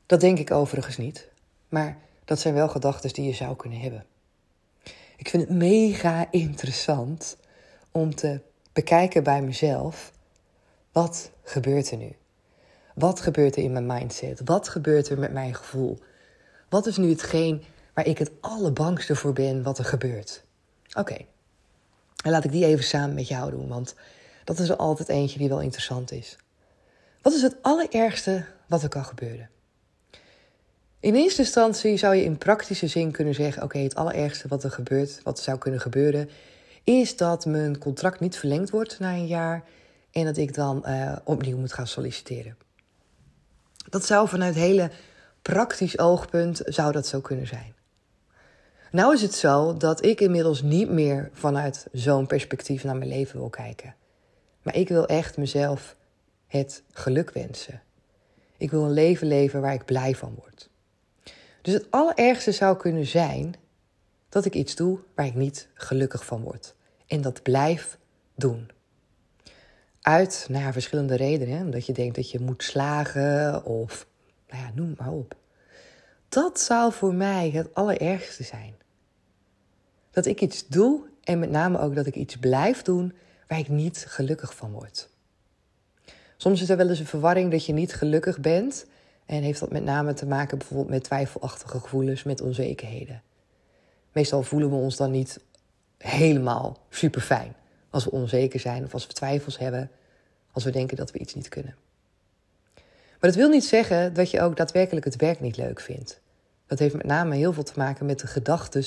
Dat 0.06 0.20
denk 0.20 0.38
ik 0.38 0.50
overigens 0.50 0.96
niet. 0.96 1.28
Maar 1.68 1.98
dat 2.24 2.40
zijn 2.40 2.54
wel 2.54 2.68
gedachten 2.68 3.12
die 3.12 3.24
je 3.24 3.34
zou 3.34 3.56
kunnen 3.56 3.80
hebben. 3.80 4.06
Ik 5.16 5.28
vind 5.28 5.42
het 5.42 5.56
mega 5.58 6.30
interessant 6.30 7.36
om 7.90 8.14
te 8.14 8.40
bekijken 8.72 9.22
bij 9.22 9.42
mezelf. 9.42 10.12
Wat 10.92 11.30
gebeurt 11.42 11.90
er 11.90 11.96
nu? 11.96 12.12
Wat 12.94 13.20
gebeurt 13.20 13.56
er 13.56 13.62
in 13.62 13.72
mijn 13.72 13.86
mindset? 13.86 14.40
Wat 14.44 14.68
gebeurt 14.68 15.08
er 15.08 15.18
met 15.18 15.32
mijn 15.32 15.54
gevoel? 15.54 15.98
Wat 16.68 16.86
is 16.86 16.96
nu 16.96 17.08
hetgeen 17.08 17.62
waar 17.94 18.06
ik 18.06 18.18
het 18.18 18.30
allerbangste 18.40 19.16
voor 19.16 19.32
ben 19.32 19.62
wat 19.62 19.78
er 19.78 19.84
gebeurt? 19.84 20.44
Oké, 20.98 21.16
en 22.26 22.30
laat 22.30 22.44
ik 22.44 22.52
die 22.52 22.66
even 22.66 22.84
samen 22.84 23.14
met 23.14 23.28
jou 23.28 23.50
doen, 23.50 23.68
want 23.68 23.94
dat 24.44 24.58
is 24.58 24.68
er 24.68 24.76
altijd 24.76 25.08
eentje 25.08 25.38
die 25.38 25.48
wel 25.48 25.60
interessant 25.60 26.12
is. 26.12 26.36
Wat 27.22 27.32
is 27.32 27.42
het 27.42 27.56
allerergste 27.62 28.46
wat 28.66 28.82
er 28.82 28.88
kan 28.88 29.04
gebeuren? 29.04 29.50
In 31.06 31.14
eerste 31.14 31.40
instantie 31.40 31.96
zou 31.96 32.14
je 32.14 32.24
in 32.24 32.38
praktische 32.38 32.86
zin 32.86 33.10
kunnen 33.10 33.34
zeggen: 33.34 33.62
Oké, 33.62 33.78
het 33.78 33.94
allerergste 33.94 34.48
wat 34.48 34.64
er 34.64 34.70
gebeurt, 34.70 35.20
wat 35.22 35.40
zou 35.40 35.58
kunnen 35.58 35.80
gebeuren, 35.80 36.30
is 36.84 37.16
dat 37.16 37.44
mijn 37.44 37.78
contract 37.78 38.20
niet 38.20 38.36
verlengd 38.36 38.70
wordt 38.70 38.98
na 38.98 39.12
een 39.12 39.26
jaar 39.26 39.64
en 40.10 40.24
dat 40.24 40.36
ik 40.36 40.54
dan 40.54 40.82
uh, 40.86 41.16
opnieuw 41.24 41.56
moet 41.56 41.72
gaan 41.72 41.86
solliciteren. 41.86 42.56
Dat 43.88 44.04
zou 44.04 44.28
vanuit 44.28 44.54
hele 44.54 44.90
praktisch 45.42 45.98
oogpunt 45.98 46.60
zou 46.64 46.92
dat 46.92 47.06
zo 47.06 47.20
kunnen 47.20 47.46
zijn. 47.46 47.74
Nou 48.90 49.14
is 49.14 49.22
het 49.22 49.34
zo 49.34 49.76
dat 49.76 50.04
ik 50.04 50.20
inmiddels 50.20 50.62
niet 50.62 50.90
meer 50.90 51.30
vanuit 51.32 51.86
zo'n 51.92 52.26
perspectief 52.26 52.84
naar 52.84 52.96
mijn 52.96 53.10
leven 53.10 53.38
wil 53.38 53.50
kijken. 53.50 53.94
Maar 54.62 54.76
ik 54.76 54.88
wil 54.88 55.06
echt 55.06 55.36
mezelf 55.36 55.96
het 56.46 56.82
geluk 56.92 57.30
wensen. 57.30 57.82
Ik 58.56 58.70
wil 58.70 58.84
een 58.84 58.92
leven 58.92 59.26
leven 59.26 59.60
waar 59.60 59.74
ik 59.74 59.84
blij 59.84 60.14
van 60.14 60.34
word. 60.34 60.68
Dus 61.66 61.74
het 61.74 61.90
allerergste 61.90 62.52
zou 62.52 62.76
kunnen 62.76 63.06
zijn 63.06 63.54
dat 64.28 64.44
ik 64.44 64.54
iets 64.54 64.74
doe 64.74 64.98
waar 65.14 65.26
ik 65.26 65.34
niet 65.34 65.68
gelukkig 65.74 66.24
van 66.24 66.42
word. 66.42 66.74
En 67.06 67.20
dat 67.20 67.42
blijf 67.42 67.98
doen. 68.34 68.70
Uit 70.00 70.46
ja, 70.48 70.72
verschillende 70.72 71.14
redenen. 71.14 71.60
Omdat 71.60 71.86
je 71.86 71.92
denkt 71.92 72.14
dat 72.14 72.30
je 72.30 72.40
moet 72.40 72.62
slagen 72.62 73.64
of 73.64 74.06
nou 74.48 74.62
ja, 74.62 74.70
noem 74.74 74.94
maar 74.98 75.12
op. 75.12 75.36
Dat 76.28 76.60
zou 76.60 76.92
voor 76.92 77.14
mij 77.14 77.50
het 77.50 77.74
allerergste 77.74 78.42
zijn. 78.42 78.74
Dat 80.10 80.26
ik 80.26 80.40
iets 80.40 80.66
doe 80.66 81.00
en 81.22 81.38
met 81.38 81.50
name 81.50 81.78
ook 81.78 81.94
dat 81.94 82.06
ik 82.06 82.14
iets 82.14 82.36
blijf 82.36 82.82
doen 82.82 83.14
waar 83.48 83.58
ik 83.58 83.68
niet 83.68 84.04
gelukkig 84.08 84.56
van 84.56 84.72
word. 84.72 85.08
Soms 86.36 86.62
is 86.62 86.68
er 86.68 86.76
wel 86.76 86.88
eens 86.88 86.98
een 86.98 87.06
verwarring 87.06 87.50
dat 87.50 87.66
je 87.66 87.72
niet 87.72 87.94
gelukkig 87.94 88.40
bent 88.40 88.86
en 89.26 89.42
heeft 89.42 89.60
dat 89.60 89.72
met 89.72 89.84
name 89.84 90.14
te 90.14 90.26
maken 90.26 90.58
bijvoorbeeld 90.58 90.88
met 90.88 91.04
twijfelachtige 91.04 91.80
gevoelens, 91.80 92.22
met 92.22 92.40
onzekerheden. 92.40 93.22
Meestal 94.12 94.42
voelen 94.42 94.70
we 94.70 94.76
ons 94.76 94.96
dan 94.96 95.10
niet 95.10 95.40
helemaal 95.98 96.78
super 96.90 97.20
fijn 97.20 97.54
als 97.90 98.04
we 98.04 98.10
onzeker 98.10 98.60
zijn 98.60 98.84
of 98.84 98.92
als 98.92 99.06
we 99.06 99.12
twijfels 99.12 99.58
hebben, 99.58 99.90
als 100.52 100.64
we 100.64 100.70
denken 100.70 100.96
dat 100.96 101.10
we 101.10 101.18
iets 101.18 101.34
niet 101.34 101.48
kunnen. 101.48 101.74
Maar 103.20 103.30
dat 103.30 103.34
wil 103.34 103.48
niet 103.48 103.64
zeggen 103.64 104.14
dat 104.14 104.30
je 104.30 104.40
ook 104.40 104.56
daadwerkelijk 104.56 105.04
het 105.04 105.16
werk 105.16 105.40
niet 105.40 105.56
leuk 105.56 105.80
vindt. 105.80 106.20
Dat 106.66 106.78
heeft 106.78 106.94
met 106.94 107.06
name 107.06 107.36
heel 107.36 107.52
veel 107.52 107.62
te 107.62 107.72
maken 107.76 108.06
met 108.06 108.18
de 108.18 108.26
gedachten 108.26 108.84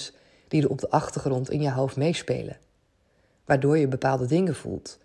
die 0.47 0.63
er 0.63 0.69
op 0.69 0.79
de 0.79 0.89
achtergrond 0.89 1.49
in 1.49 1.61
je 1.61 1.71
hoofd 1.71 1.95
meespelen. 1.95 2.57
Waardoor 3.45 3.77
je 3.77 3.87
bepaalde 3.87 4.25
dingen 4.25 4.55
voelt, 4.55 4.97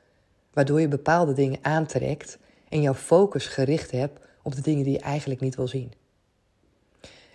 waardoor 0.53 0.81
je 0.81 0.89
bepaalde 0.89 1.33
dingen 1.33 1.59
aantrekt 1.63 2.39
en 2.69 2.81
jouw 2.81 2.95
focus 2.95 3.47
gericht 3.47 3.91
hebt 3.91 4.19
op 4.45 4.55
de 4.55 4.61
dingen 4.61 4.85
die 4.85 4.93
je 4.93 5.01
eigenlijk 5.01 5.41
niet 5.41 5.57
wil 5.57 5.69
zien. 5.69 5.93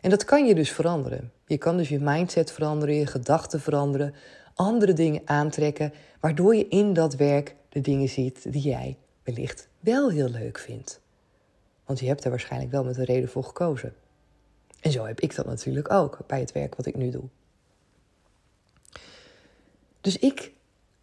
En 0.02 0.10
dat 0.10 0.26
kan 0.26 0.46
je 0.46 0.56
dus 0.56 0.72
veranderen. 0.72 1.32
Je 1.46 1.58
kan 1.58 1.78
dus 1.78 1.90
je 1.90 2.00
mindset 2.00 2.52
veranderen, 2.52 2.96
je 2.96 3.06
gedachten 3.06 3.62
veranderen, 3.62 4.14
andere 4.54 4.94
dingen 4.94 5.22
aantrekken, 5.26 5.94
waardoor 6.20 6.56
je 6.56 6.68
in 6.68 6.94
dat 6.94 7.16
werk 7.16 7.56
de 7.70 7.82
dingen 7.82 8.10
ziet 8.10 8.52
die 8.52 8.62
jij 8.62 8.98
wellicht 9.24 9.68
wel 9.80 10.10
heel 10.10 10.30
leuk 10.30 10.58
vindt. 10.58 11.02
Want 11.86 12.00
je 12.00 12.08
hebt 12.08 12.24
er 12.24 12.30
waarschijnlijk 12.30 12.72
wel 12.72 12.84
met 12.84 12.98
een 12.98 13.04
reden 13.04 13.30
voor 13.30 13.44
gekozen. 13.44 13.94
En 14.80 14.92
zo 14.92 15.06
heb 15.06 15.20
ik 15.20 15.36
dat 15.36 15.46
natuurlijk 15.46 15.92
ook 15.92 16.20
bij 16.28 16.40
het 16.40 16.52
werk 16.52 16.76
wat 16.76 16.86
ik 16.86 16.96
nu 16.96 17.10
doe. 17.10 17.24
Dus 20.02 20.18
ik 20.18 20.52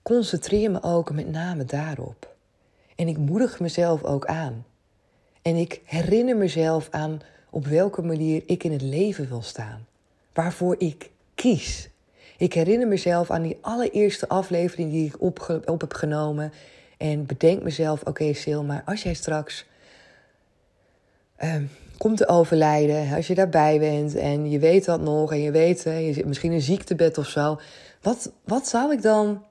concentreer 0.02 0.70
me 0.70 0.82
ook 0.82 1.12
met 1.12 1.30
name 1.30 1.64
daarop. 1.64 2.34
En 2.96 3.08
ik 3.08 3.16
moedig 3.16 3.60
mezelf 3.60 4.04
ook 4.04 4.26
aan. 4.26 4.64
En 5.46 5.56
ik 5.56 5.80
herinner 5.84 6.36
mezelf 6.36 6.88
aan 6.90 7.20
op 7.50 7.66
welke 7.66 8.02
manier 8.02 8.42
ik 8.46 8.64
in 8.64 8.72
het 8.72 8.82
leven 8.82 9.28
wil 9.28 9.42
staan. 9.42 9.86
Waarvoor 10.32 10.74
ik 10.78 11.10
kies. 11.34 11.88
Ik 12.38 12.52
herinner 12.52 12.88
mezelf 12.88 13.30
aan 13.30 13.42
die 13.42 13.58
allereerste 13.60 14.28
aflevering 14.28 14.90
die 14.90 15.06
ik 15.06 15.20
op, 15.20 15.62
op 15.64 15.80
heb 15.80 15.92
genomen. 15.92 16.52
En 16.96 17.26
bedenk 17.26 17.62
mezelf: 17.62 18.00
oké, 18.00 18.34
okay, 18.34 18.54
maar 18.54 18.82
als 18.84 19.02
jij 19.02 19.14
straks 19.14 19.66
uh, 21.40 21.54
komt 21.98 22.16
te 22.16 22.28
overlijden, 22.28 23.14
als 23.14 23.26
je 23.26 23.34
daarbij 23.34 23.78
bent 23.78 24.14
en 24.14 24.50
je 24.50 24.58
weet 24.58 24.84
dat 24.84 25.00
nog 25.00 25.32
en 25.32 25.40
je 25.40 25.50
weet, 25.50 25.82
je 25.82 26.12
zit 26.12 26.26
misschien 26.26 26.50
in 26.50 26.56
een 26.56 26.62
ziektebed 26.62 27.18
of 27.18 27.28
zo. 27.28 27.60
Wat, 28.02 28.32
wat 28.44 28.68
zou 28.68 28.92
ik 28.92 29.02
dan, 29.02 29.44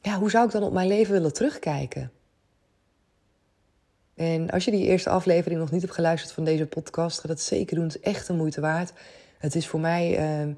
ja, 0.00 0.18
hoe 0.18 0.30
zou 0.30 0.46
ik 0.46 0.52
dan 0.52 0.62
op 0.62 0.72
mijn 0.72 0.88
leven 0.88 1.12
willen 1.12 1.32
terugkijken? 1.32 2.10
En 4.14 4.50
als 4.50 4.64
je 4.64 4.70
die 4.70 4.86
eerste 4.86 5.10
aflevering 5.10 5.60
nog 5.60 5.70
niet 5.70 5.80
hebt 5.82 5.94
geluisterd 5.94 6.32
van 6.32 6.44
deze 6.44 6.66
podcast, 6.66 7.20
ga 7.20 7.28
dat 7.28 7.40
zeker 7.40 7.76
doen. 7.76 7.84
Het 7.84 7.96
is 7.96 8.02
echt 8.02 8.26
de 8.26 8.32
moeite 8.32 8.60
waard. 8.60 8.92
Het 9.38 9.54
is 9.54 9.66
voor 9.66 9.80
mij 9.80 10.18
uh, 10.40 10.54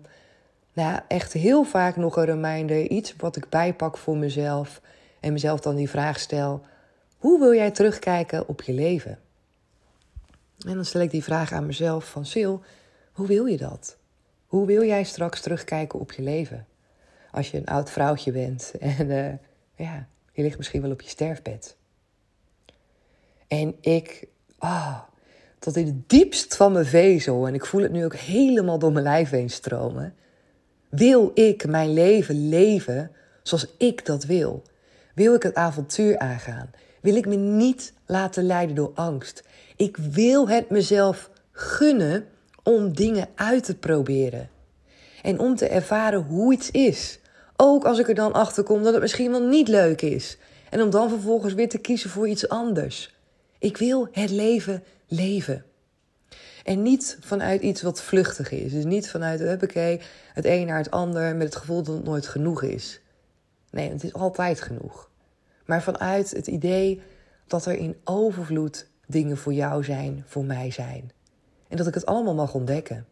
nou, 0.73 1.01
echt 1.09 1.33
heel 1.33 1.65
vaak 1.65 1.97
nog 1.97 2.17
een 2.17 2.25
reminder. 2.25 2.89
Iets 2.89 3.15
wat 3.17 3.37
ik 3.37 3.49
bijpak 3.49 3.97
voor 3.97 4.17
mezelf. 4.17 4.81
En 5.21 5.33
mezelf 5.33 5.61
dan 5.61 5.77
die 5.77 5.91
vraag 5.91 6.19
stel: 6.19 6.63
hoe 7.19 7.39
wil 7.39 7.55
jij 7.55 7.71
terugkijken 7.71 8.49
op 8.49 8.63
je 8.63 8.73
leven? 8.73 9.19
En 10.67 10.75
dan 10.75 10.85
stel 10.85 11.01
ik 11.01 11.11
die 11.11 11.25
vraag 11.25 11.53
aan 11.53 11.67
mezelf 11.67 12.11
van 12.11 12.27
Sil, 12.33 12.55
hoe 13.13 13.27
wil 13.27 13.47
je 13.47 13.57
dat? 13.57 13.97
Hoe 14.47 14.67
wil 14.67 14.85
jij 14.85 15.05
straks 15.05 15.41
terugkijken 15.41 15.99
op 15.99 16.13
je 16.13 16.23
leven? 16.23 16.67
Als 17.31 17.51
je 17.51 17.59
een 17.59 17.67
oud 17.67 17.91
vrouwtje 17.91 18.33
bent 18.33 18.73
en 18.81 19.11
uh, 19.11 19.33
ja, 19.77 20.07
je 20.33 20.43
ligt 20.43 20.57
misschien 20.57 20.83
wel 20.83 20.91
op 20.91 21.01
je 21.01 21.09
sterfbed. 21.09 21.77
En 23.61 23.75
ik, 23.81 24.27
ah, 24.59 24.99
tot 25.59 25.77
in 25.77 25.87
het 25.87 26.09
diepst 26.09 26.57
van 26.57 26.73
mijn 26.73 26.87
vezel, 26.87 27.47
en 27.47 27.55
ik 27.55 27.67
voel 27.67 27.83
het 27.83 27.93
nu 27.93 28.05
ook 28.05 28.15
helemaal 28.15 28.79
door 28.79 28.93
mijn 28.93 29.05
lijf 29.05 29.31
heen 29.31 29.51
stromen, 29.51 30.15
wil 30.89 31.31
ik 31.35 31.67
mijn 31.67 31.93
leven 31.93 32.49
leven 32.49 33.11
zoals 33.43 33.67
ik 33.79 34.07
dat 34.07 34.25
wil? 34.25 34.63
Wil 35.15 35.35
ik 35.35 35.43
het 35.43 35.55
avontuur 35.55 36.19
aangaan? 36.19 36.71
wil 37.01 37.15
ik 37.15 37.27
me 37.27 37.37
niet 37.37 37.93
laten 38.07 38.47
leiden 38.47 38.77
door 38.77 38.91
angst. 38.95 39.43
Ik 39.77 39.97
wil 39.97 40.49
het 40.49 40.71
mezelf 40.71 41.31
gunnen 41.53 42.27
om 42.63 42.95
dingen 42.95 43.29
uit 43.35 43.65
te 43.65 43.75
proberen. 43.75 44.49
En 45.23 45.39
om 45.39 45.57
te 45.57 45.69
ervaren 45.69 46.23
hoe 46.23 46.53
iets 46.53 46.71
is. 46.71 47.19
Ook 47.57 47.85
als 47.85 47.99
ik 47.99 48.09
er 48.09 48.15
dan 48.15 48.33
achter 48.33 48.65
kom 48.65 48.83
dat 48.83 48.93
het 48.93 49.03
misschien 49.03 49.31
wel 49.31 49.47
niet 49.49 49.69
leuk 49.69 50.03
is. 50.03 50.39
En 50.71 50.83
om 50.83 50.91
dan 50.91 51.09
vervolgens 51.09 51.55
weer 51.55 51.69
te 51.69 51.79
kiezen 51.79 52.11
voor 52.11 52.29
iets 52.29 52.49
anders. 52.49 53.15
Ik 53.65 53.77
wil 53.77 54.09
het 54.13 54.31
leven 54.31 54.83
leven. 55.07 55.65
En 56.65 56.83
niet 56.83 57.19
vanuit 57.21 57.63
iets 57.63 57.83
wat 57.83 58.03
vluchtig 58.03 58.51
is. 58.51 58.73
Dus 58.73 58.85
niet 58.85 59.11
vanuit, 59.11 59.41
huppakee, 59.41 60.01
het 60.33 60.45
een 60.45 60.67
naar 60.67 60.79
het 60.79 60.91
ander 60.91 61.37
met 61.37 61.47
het 61.47 61.57
gevoel 61.57 61.83
dat 61.83 61.95
het 61.95 62.05
nooit 62.05 62.27
genoeg 62.27 62.63
is. 62.63 63.01
Nee, 63.71 63.91
het 63.91 64.05
is 64.05 64.13
altijd 64.13 64.61
genoeg. 64.61 65.11
Maar 65.65 65.83
vanuit 65.83 66.31
het 66.31 66.47
idee 66.47 67.03
dat 67.47 67.67
er 67.67 67.77
in 67.77 67.97
overvloed 68.05 68.87
dingen 69.07 69.37
voor 69.37 69.53
jou 69.53 69.85
zijn, 69.85 70.23
voor 70.27 70.45
mij 70.45 70.71
zijn. 70.71 71.13
En 71.69 71.77
dat 71.77 71.87
ik 71.87 71.95
het 71.95 72.07
allemaal 72.07 72.35
mag 72.35 72.55
ontdekken. 72.55 73.07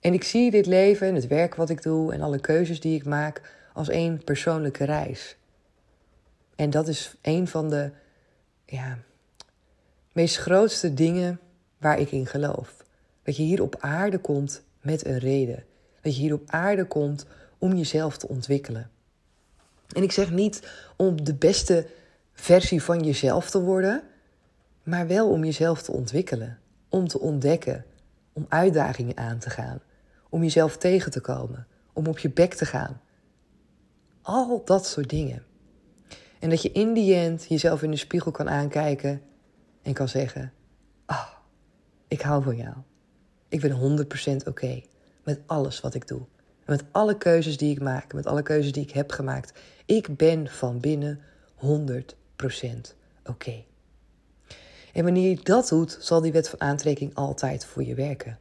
En 0.00 0.12
ik 0.12 0.24
zie 0.24 0.50
dit 0.50 0.66
leven 0.66 1.08
en 1.08 1.14
het 1.14 1.26
werk 1.26 1.54
wat 1.54 1.70
ik 1.70 1.82
doe 1.82 2.12
en 2.12 2.20
alle 2.20 2.40
keuzes 2.40 2.80
die 2.80 2.94
ik 2.94 3.04
maak 3.04 3.40
als 3.72 3.88
één 3.88 4.24
persoonlijke 4.24 4.84
reis. 4.84 5.36
En 6.56 6.70
dat 6.70 6.88
is 6.88 7.16
een 7.22 7.48
van 7.48 7.70
de 7.70 7.90
ja, 8.66 8.98
meest 10.12 10.36
grootste 10.36 10.94
dingen 10.94 11.40
waar 11.78 11.98
ik 11.98 12.10
in 12.10 12.26
geloof. 12.26 12.84
Dat 13.22 13.36
je 13.36 13.42
hier 13.42 13.62
op 13.62 13.76
aarde 13.78 14.18
komt 14.18 14.62
met 14.80 15.06
een 15.06 15.18
reden. 15.18 15.64
Dat 16.00 16.16
je 16.16 16.20
hier 16.20 16.32
op 16.32 16.42
aarde 16.46 16.84
komt 16.84 17.26
om 17.58 17.74
jezelf 17.74 18.16
te 18.16 18.28
ontwikkelen. 18.28 18.90
En 19.92 20.02
ik 20.02 20.12
zeg 20.12 20.30
niet 20.30 20.68
om 20.96 21.24
de 21.24 21.34
beste 21.34 21.86
versie 22.32 22.82
van 22.82 23.00
jezelf 23.00 23.50
te 23.50 23.60
worden, 23.60 24.02
maar 24.82 25.06
wel 25.06 25.30
om 25.30 25.44
jezelf 25.44 25.82
te 25.82 25.92
ontwikkelen, 25.92 26.58
om 26.88 27.08
te 27.08 27.20
ontdekken, 27.20 27.84
om 28.32 28.46
uitdagingen 28.48 29.16
aan 29.16 29.38
te 29.38 29.50
gaan, 29.50 29.80
om 30.28 30.42
jezelf 30.42 30.76
tegen 30.76 31.10
te 31.10 31.20
komen, 31.20 31.66
om 31.92 32.06
op 32.06 32.18
je 32.18 32.30
bek 32.30 32.54
te 32.54 32.64
gaan. 32.66 33.00
Al 34.22 34.62
dat 34.64 34.86
soort 34.86 35.10
dingen. 35.10 35.45
En 36.38 36.50
dat 36.50 36.62
je 36.62 36.72
in 36.72 36.92
die 36.92 37.14
end 37.14 37.46
jezelf 37.48 37.82
in 37.82 37.90
de 37.90 37.96
spiegel 37.96 38.30
kan 38.30 38.48
aankijken 38.48 39.22
en 39.82 39.92
kan 39.92 40.08
zeggen: 40.08 40.52
Ah, 41.06 41.28
ik 42.08 42.20
hou 42.20 42.42
van 42.42 42.56
jou. 42.56 42.74
Ik 43.48 43.60
ben 43.60 44.06
100% 44.42 44.48
oké 44.48 44.82
met 45.26 45.40
alles 45.46 45.80
wat 45.80 45.94
ik 45.94 46.08
doe. 46.08 46.20
Met 46.66 46.84
alle 46.90 47.16
keuzes 47.16 47.56
die 47.56 47.70
ik 47.70 47.80
maak, 47.80 48.12
met 48.12 48.26
alle 48.26 48.42
keuzes 48.42 48.72
die 48.72 48.82
ik 48.82 48.90
heb 48.90 49.10
gemaakt. 49.10 49.52
Ik 49.84 50.16
ben 50.16 50.48
van 50.48 50.80
binnen 50.80 51.20
100% 51.56 51.66
oké. 53.24 53.64
En 54.92 55.04
wanneer 55.04 55.28
je 55.28 55.42
dat 55.42 55.68
doet, 55.68 55.96
zal 56.00 56.20
die 56.20 56.32
wet 56.32 56.48
van 56.48 56.60
aantrekking 56.60 57.14
altijd 57.14 57.64
voor 57.64 57.84
je 57.84 57.94
werken. 57.94 58.38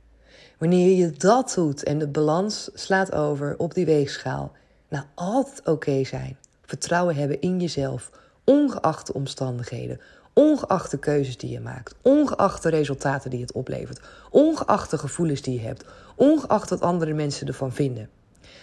Wanneer 0.58 0.96
je 0.96 1.12
dat 1.12 1.54
doet 1.56 1.84
en 1.84 2.00
de 2.00 2.08
balans 2.08 2.70
slaat 2.74 3.12
over 3.12 3.58
op 3.58 3.74
die 3.74 3.86
weegschaal, 3.86 4.52
nou 4.90 5.06
altijd 5.16 5.68
oké 5.68 6.04
zijn, 6.04 6.38
vertrouwen 6.66 7.16
hebben 7.16 7.42
in 7.42 7.60
jezelf, 7.60 8.10
ongeacht 8.44 9.08
de 9.08 9.14
omstandigheden, 9.14 10.00
ongeacht 10.34 10.92
de 10.92 11.00
keuzes 11.00 11.38
die 11.38 11.50
je 11.50 11.60
maakt, 11.60 11.96
ongeacht 12.02 12.64
de 12.64 12.70
resultaten 12.70 13.30
die 13.30 13.42
het 13.42 13.52
oplevert, 13.52 14.00
ongeacht 14.30 14.92
de 14.92 14.98
gevoelens 14.98 15.42
die 15.42 15.54
je 15.54 15.66
hebt, 15.66 15.86
ongeacht 16.16 16.70
wat 16.70 16.82
andere 16.82 17.14
mensen 17.14 17.48
ervan 17.48 17.72
vinden. 17.72 18.10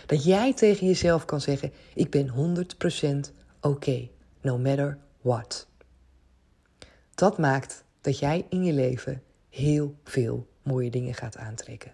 Dat 0.07 0.25
jij 0.25 0.55
tegen 0.55 0.87
jezelf 0.87 1.25
kan 1.25 1.41
zeggen: 1.41 1.73
Ik 1.95 2.11
ben 2.11 2.67
100% 3.29 3.33
oké, 3.61 4.09
no 4.41 4.59
matter 4.59 4.99
what. 5.21 5.67
Dat 7.15 7.39
maakt 7.39 7.85
dat 8.01 8.19
jij 8.19 8.47
in 8.49 8.65
je 8.65 8.73
leven 8.73 9.23
heel 9.49 9.95
veel 10.05 10.47
mooie 10.63 10.91
dingen 10.91 11.15
gaat 11.15 11.37
aantrekken. 11.37 11.93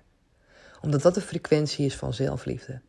Omdat 0.80 1.02
dat 1.02 1.14
de 1.14 1.20
frequentie 1.20 1.86
is 1.86 1.96
van 1.96 2.14
zelfliefde. 2.14 2.80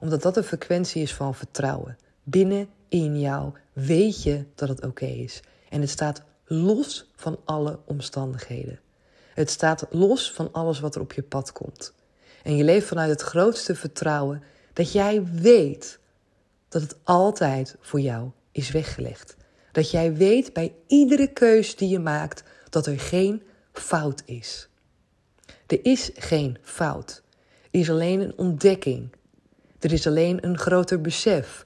Omdat 0.00 0.22
dat 0.22 0.34
de 0.34 0.42
frequentie 0.42 1.02
is 1.02 1.14
van 1.14 1.34
vertrouwen. 1.34 1.98
Binnen 2.28 2.68
in 2.88 3.20
jou 3.20 3.52
weet 3.72 4.22
je 4.22 4.44
dat 4.54 4.68
het 4.68 4.84
oké 4.84 5.06
is. 5.06 5.40
En 5.68 5.80
het 5.80 5.90
staat 5.90 6.22
los 6.44 7.10
van 7.14 7.38
alle 7.44 7.78
omstandigheden. 7.84 8.80
Het 9.34 9.50
staat 9.50 9.86
los 9.90 10.32
van 10.32 10.52
alles 10.52 10.80
wat 10.80 10.94
er 10.94 11.00
op 11.00 11.12
je 11.12 11.22
pad 11.22 11.52
komt. 11.52 11.92
En 12.42 12.56
je 12.56 12.64
leeft 12.64 12.86
vanuit 12.86 13.10
het 13.10 13.22
grootste 13.22 13.74
vertrouwen 13.74 14.42
dat 14.72 14.92
jij 14.92 15.24
weet 15.24 15.98
dat 16.68 16.82
het 16.82 16.96
altijd 17.02 17.76
voor 17.80 18.00
jou 18.00 18.30
is 18.52 18.70
weggelegd. 18.70 19.36
Dat 19.72 19.90
jij 19.90 20.14
weet 20.14 20.52
bij 20.52 20.74
iedere 20.86 21.32
keus 21.32 21.76
die 21.76 21.88
je 21.88 21.98
maakt 21.98 22.42
dat 22.70 22.86
er 22.86 23.00
geen 23.00 23.42
fout 23.72 24.22
is. 24.24 24.68
Er 25.66 25.84
is 25.84 26.10
geen 26.14 26.58
fout. 26.62 27.22
Er 27.70 27.80
is 27.80 27.90
alleen 27.90 28.20
een 28.20 28.38
ontdekking. 28.38 29.12
Er 29.78 29.92
is 29.92 30.06
alleen 30.06 30.44
een 30.46 30.58
groter 30.58 31.00
besef. 31.00 31.65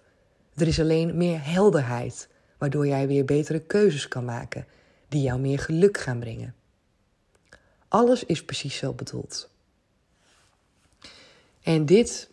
Er 0.57 0.67
is 0.67 0.81
alleen 0.81 1.17
meer 1.17 1.45
helderheid, 1.45 2.29
waardoor 2.59 2.87
jij 2.87 3.07
weer 3.07 3.25
betere 3.25 3.61
keuzes 3.61 4.09
kan 4.09 4.25
maken 4.25 4.67
die 5.09 5.23
jou 5.23 5.41
meer 5.41 5.59
geluk 5.59 5.99
gaan 5.99 6.19
brengen. 6.19 6.55
Alles 7.89 8.25
is 8.25 8.45
precies 8.45 8.77
zo 8.77 8.93
bedoeld. 8.93 9.51
En 11.63 11.87
dit 11.87 12.31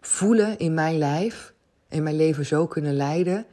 voelen 0.00 0.58
in 0.58 0.74
mijn 0.74 0.98
lijf 0.98 1.52
en 1.88 2.02
mijn 2.02 2.16
leven 2.16 2.46
zo 2.46 2.66
kunnen 2.66 2.94
leiden, 2.94 3.46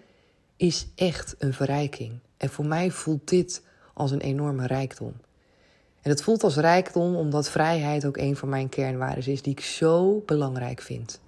is 0.56 0.88
echt 0.95 1.36
een 1.38 1.54
verrijking. 1.54 2.19
En 2.38 2.50
voor 2.50 2.65
mij 2.65 2.91
voelt 2.91 3.28
dit 3.28 3.62
als 3.93 4.12
een 4.12 4.22
enorme 4.22 4.67
rijkdom. 4.67 5.13
En 6.02 6.10
het 6.10 6.24
voelt 6.24 6.43
als 6.43 6.56
rijkdom 6.56 7.15
omdat 7.15 7.50
vrijheid 7.50 8.06
ook 8.06 8.17
een 8.17 8.36
van 8.36 8.50
mijn 8.50 8.69
kernwaarden 8.69 9.28
is 9.28 9.41
die 9.41 9.54
ik 9.54 9.60
zo 9.60 10.24
belangrijk 10.26 10.82
vind. 10.82 11.19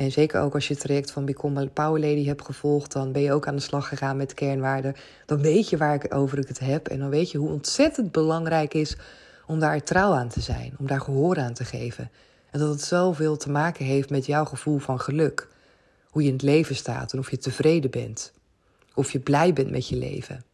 En 0.00 0.12
zeker 0.12 0.40
ook 0.40 0.54
als 0.54 0.68
je 0.68 0.74
het 0.74 0.82
traject 0.82 1.10
van 1.10 1.24
Become 1.24 1.60
a 1.60 1.66
Power 1.66 2.00
Lady 2.00 2.24
hebt 2.24 2.44
gevolgd, 2.44 2.92
dan 2.92 3.12
ben 3.12 3.22
je 3.22 3.32
ook 3.32 3.46
aan 3.46 3.56
de 3.56 3.62
slag 3.62 3.88
gegaan 3.88 4.16
met 4.16 4.34
kernwaarden. 4.34 4.94
Dan 5.26 5.40
weet 5.40 5.68
je 5.68 5.76
waar 5.76 5.94
ik 5.94 6.14
over 6.14 6.38
het 6.38 6.58
heb. 6.58 6.88
En 6.88 6.98
dan 6.98 7.08
weet 7.08 7.30
je 7.30 7.38
hoe 7.38 7.50
ontzettend 7.50 8.12
belangrijk 8.12 8.74
is 8.74 8.96
om 9.46 9.58
daar 9.58 9.82
trouw 9.82 10.12
aan 10.12 10.28
te 10.28 10.40
zijn, 10.40 10.74
om 10.78 10.86
daar 10.86 11.00
gehoor 11.00 11.38
aan 11.38 11.52
te 11.52 11.64
geven. 11.64 12.10
En 12.50 12.58
dat 12.58 12.68
het 12.68 12.82
zoveel 12.82 13.36
te 13.36 13.50
maken 13.50 13.84
heeft 13.84 14.10
met 14.10 14.26
jouw 14.26 14.44
gevoel 14.44 14.78
van 14.78 15.00
geluk. 15.00 15.48
Hoe 16.10 16.22
je 16.22 16.28
in 16.28 16.34
het 16.34 16.42
leven 16.42 16.76
staat 16.76 17.12
en 17.12 17.18
of 17.18 17.30
je 17.30 17.38
tevreden 17.38 17.90
bent. 17.90 18.32
Of 18.94 19.12
je 19.12 19.18
blij 19.18 19.52
bent 19.52 19.70
met 19.70 19.88
je 19.88 19.96
leven. 19.96 20.44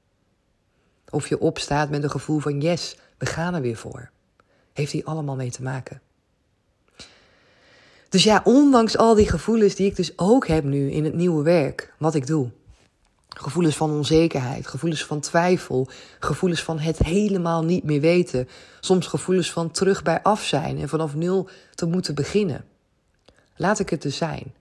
Of 1.11 1.28
je 1.28 1.40
opstaat 1.40 1.90
met 1.90 2.02
een 2.02 2.11
gevoel 2.11 2.38
van 2.38 2.61
yes, 2.61 2.96
we 3.18 3.26
gaan 3.26 3.54
er 3.54 3.61
weer 3.61 3.76
voor. 3.76 4.11
Heeft 4.72 4.92
hier 4.92 5.04
allemaal 5.04 5.37
mee 5.37 5.50
te 5.50 5.62
maken. 5.62 6.00
Dus 8.16 8.24
ja, 8.24 8.40
ondanks 8.44 8.96
al 8.96 9.14
die 9.14 9.29
gevoelens 9.29 9.74
die 9.74 9.87
ik 9.87 9.96
dus 9.96 10.18
ook 10.18 10.46
heb 10.46 10.64
nu 10.64 10.90
in 10.90 11.05
het 11.05 11.14
nieuwe 11.14 11.42
werk, 11.42 11.92
wat 11.98 12.14
ik 12.14 12.26
doe. 12.26 12.50
Gevoelens 13.29 13.76
van 13.76 13.90
onzekerheid, 13.90 14.66
gevoelens 14.66 15.05
van 15.05 15.20
twijfel, 15.20 15.88
gevoelens 16.18 16.62
van 16.62 16.79
het 16.79 16.98
helemaal 16.98 17.64
niet 17.64 17.85
meer 17.85 18.00
weten. 18.00 18.48
Soms 18.81 19.07
gevoelens 19.07 19.52
van 19.52 19.70
terug 19.70 20.02
bij 20.02 20.22
af 20.22 20.42
zijn 20.44 20.79
en 20.79 20.88
vanaf 20.88 21.14
nul 21.14 21.48
te 21.74 21.87
moeten 21.87 22.14
beginnen. 22.14 22.64
Laat 23.57 23.79
ik 23.79 23.90
het 23.90 24.02
dus 24.02 24.16
zijn. 24.16 24.55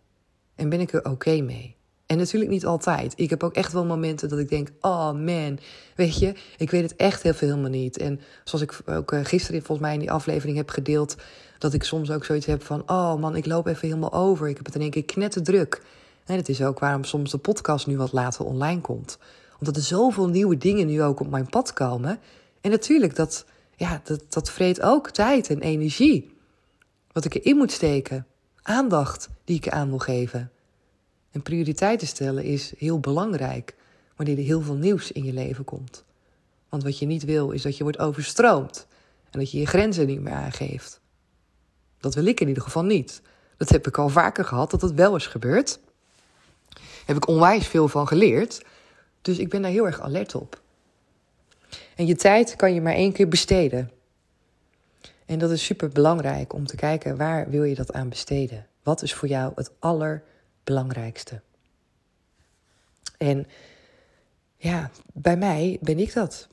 En 0.56 0.70
ben 0.70 0.80
ik 0.80 0.94
er 0.94 1.06
oké 1.06 1.42
mee? 1.42 1.76
En 2.06 2.18
natuurlijk 2.18 2.52
niet 2.52 2.66
altijd. 2.66 3.14
Ik 3.16 3.30
heb 3.30 3.44
ook 3.44 3.54
echt 3.54 3.74
wel 3.74 3.86
momenten 3.86 4.30
dat 4.30 4.40
ik 4.40 4.50
denk: 4.50 4.70
oh 4.82 5.12
man, 5.12 5.60
weet 5.96 6.20
je, 6.20 6.34
ik 6.58 6.72
weet 6.72 6.82
het 6.82 6.96
echt 6.96 7.24
heel 7.24 7.34
veel 7.34 7.48
helemaal 7.50 7.70
niet. 7.70 7.98
En 7.98 8.20
zoals 8.44 8.64
ik 8.64 8.80
ook 8.86 9.12
eh, 9.12 9.20
gisteren 9.24 9.60
volgens 9.60 9.88
mij 9.88 9.94
in 9.94 10.00
die 10.00 10.12
aflevering 10.12 10.58
heb 10.58 10.70
gedeeld, 10.70 11.16
dat 11.58 11.74
ik 11.74 11.84
soms 11.84 12.12
ook 12.12 12.26
zoiets 12.26 12.46
heb 12.46 12.64
van: 12.64 12.84
oh 12.86 13.16
man, 13.16 13.36
ik 13.36 13.46
loop 13.46 13.68
even 13.68 13.88
helemaal 13.88 14.14
over. 14.14 14.48
Ik 14.48 14.58
heb 14.58 14.66
het 14.66 14.76
in 14.76 14.82
één 14.82 14.90
keer 14.90 15.06
knetterdruk. 15.06 15.82
En 16.26 16.36
dat 16.36 16.50
is 16.50 16.62
ook 16.62 16.80
waarom 16.80 17.04
soms 17.04 17.32
de 17.32 17.38
podcast 17.38 17.88
nu 17.88 17.98
wat 17.98 18.12
later 18.12 18.46
online 18.46 18.82
komt. 18.82 19.18
Omdat 19.60 19.76
er 19.76 19.82
zoveel 19.82 20.28
nieuwe 20.28 20.58
dingen 20.58 20.88
nu 20.88 21.04
ook 21.04 21.20
op 21.20 21.30
mijn 21.30 21.50
pad 21.50 21.74
komen. 21.74 22.20
En 22.62 22.72
natuurlijk, 22.72 23.16
dat, 23.16 23.46
ja, 23.76 24.02
dat, 24.04 24.24
dat 24.30 24.52
vreet 24.52 24.82
ook 24.82 25.10
tijd 25.10 25.50
en 25.50 25.60
energie. 25.60 26.34
Wat 27.12 27.26
ik 27.26 27.34
erin 27.34 27.58
moet 27.58 27.72
steken. 27.72 28.28
Aandacht 28.62 29.30
die 29.44 29.56
ik 29.56 29.70
aan 29.70 29.90
wil 29.90 29.98
geven. 29.98 30.52
En 31.36 31.42
prioriteiten 31.42 32.08
stellen 32.08 32.44
is 32.44 32.74
heel 32.78 33.00
belangrijk 33.00 33.76
wanneer 34.16 34.38
er 34.38 34.44
heel 34.44 34.62
veel 34.62 34.76
nieuws 34.76 35.12
in 35.12 35.24
je 35.24 35.34
leven 35.34 35.64
komt. 35.64 36.04
Want 36.70 36.84
wat 36.84 37.00
je 37.00 37.06
niet 37.06 37.24
wil 37.24 37.52
is 37.52 37.62
dat 37.62 37.78
je 37.78 37.84
wordt 37.84 38.00
overstroomd 38.00 38.88
en 39.30 39.40
dat 39.40 39.52
je 39.52 39.60
je 39.60 39.66
grenzen 39.66 40.08
niet 40.08 40.22
meer 40.22 40.34
aangeeft. 40.34 41.00
Dat 42.00 42.16
wil 42.16 42.26
ik 42.26 42.40
in 42.40 42.48
ieder 42.48 42.64
geval 42.64 42.84
niet. 42.84 43.22
Dat 43.58 43.70
heb 43.70 43.88
ik 43.88 43.98
al 43.98 44.10
vaker 44.10 44.46
gehad 44.46 44.72
dat 44.72 44.80
dat 44.80 44.92
wel 44.92 45.16
is 45.16 45.28
gebeurd. 45.28 45.80
Heb 47.06 47.16
ik 47.16 47.28
onwijs 47.28 47.68
veel 47.68 47.88
van 47.88 48.08
geleerd. 48.08 48.66
Dus 49.22 49.38
ik 49.38 49.50
ben 49.50 49.62
daar 49.62 49.72
heel 49.72 49.86
erg 49.86 50.02
alert 50.02 50.36
op. 50.36 50.62
En 51.96 52.06
je 52.06 52.16
tijd 52.16 52.56
kan 52.56 52.74
je 52.74 52.82
maar 52.82 52.94
één 52.94 53.12
keer 53.12 53.28
besteden. 53.28 53.92
En 55.26 55.40
dat 55.40 55.52
is 55.52 55.66
super 55.66 55.90
belangrijk 55.90 56.54
om 56.54 56.66
te 56.66 56.76
kijken 56.76 57.18
waar 57.18 57.50
wil 57.50 57.64
je 57.64 57.76
dat 57.76 57.94
aan 57.94 58.10
besteden. 58.10 58.68
Wat 58.84 59.02
is 59.02 59.14
voor 59.14 59.28
jou 59.28 59.52
het 59.56 59.72
allerbelangrijkste? 60.66 61.42
En 63.18 63.48
ja, 64.58 64.92
bij 65.14 65.38
mij 65.38 65.78
ben 65.82 66.00
ik 66.00 66.14
dat. 66.14 66.48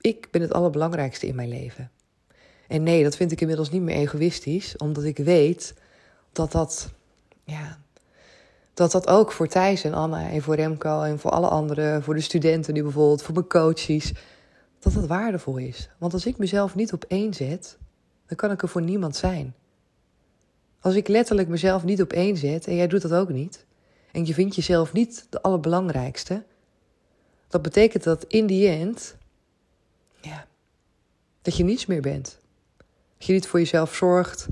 Ik 0.00 0.28
ben 0.30 0.40
het 0.40 0.52
allerbelangrijkste 0.52 1.26
in 1.26 1.34
mijn 1.34 1.48
leven. 1.48 1.90
En 2.68 2.82
nee, 2.82 3.02
dat 3.02 3.16
vind 3.16 3.32
ik 3.32 3.40
inmiddels 3.40 3.70
niet 3.70 3.82
meer 3.82 3.96
egoïstisch, 3.96 4.76
omdat 4.76 5.04
ik 5.04 5.18
weet 5.18 5.74
dat 6.32 6.52
dat, 6.52 6.90
ja, 7.44 7.78
dat 8.74 8.92
dat 8.92 9.08
ook 9.08 9.32
voor 9.32 9.48
Thijs 9.48 9.84
en 9.84 9.94
Anna 9.94 10.30
en 10.30 10.42
voor 10.42 10.54
Remco 10.54 11.02
en 11.02 11.18
voor 11.18 11.30
alle 11.30 11.48
anderen, 11.48 12.02
voor 12.02 12.14
de 12.14 12.20
studenten 12.20 12.74
nu 12.74 12.82
bijvoorbeeld, 12.82 13.22
voor 13.22 13.34
mijn 13.34 13.48
coaches, 13.48 14.12
dat 14.78 14.92
dat 14.92 15.06
waardevol 15.06 15.56
is. 15.56 15.88
Want 15.98 16.12
als 16.12 16.26
ik 16.26 16.38
mezelf 16.38 16.74
niet 16.74 16.92
op 16.92 17.04
één 17.08 17.34
zet, 17.34 17.78
dan 18.26 18.36
kan 18.36 18.50
ik 18.50 18.62
er 18.62 18.68
voor 18.68 18.82
niemand 18.82 19.16
zijn. 19.16 19.54
Als 20.86 20.94
ik 20.94 21.08
letterlijk 21.08 21.48
mezelf 21.48 21.84
niet 21.84 22.02
op 22.02 22.12
één 22.12 22.36
zet 22.36 22.66
en 22.66 22.74
jij 22.74 22.86
doet 22.86 23.02
dat 23.02 23.12
ook 23.12 23.28
niet, 23.28 23.66
en 24.12 24.26
je 24.26 24.34
vindt 24.34 24.54
jezelf 24.54 24.92
niet 24.92 25.26
de 25.30 25.42
allerbelangrijkste, 25.42 26.44
dat 27.48 27.62
betekent 27.62 28.02
dat 28.02 28.24
in 28.24 28.46
die 28.46 28.68
end, 28.68 29.16
ja, 30.20 30.46
dat 31.42 31.56
je 31.56 31.64
niets 31.64 31.86
meer 31.86 32.00
bent. 32.00 32.38
Dat 33.16 33.26
je 33.26 33.32
niet 33.32 33.46
voor 33.46 33.58
jezelf 33.58 33.94
zorgt, 33.94 34.46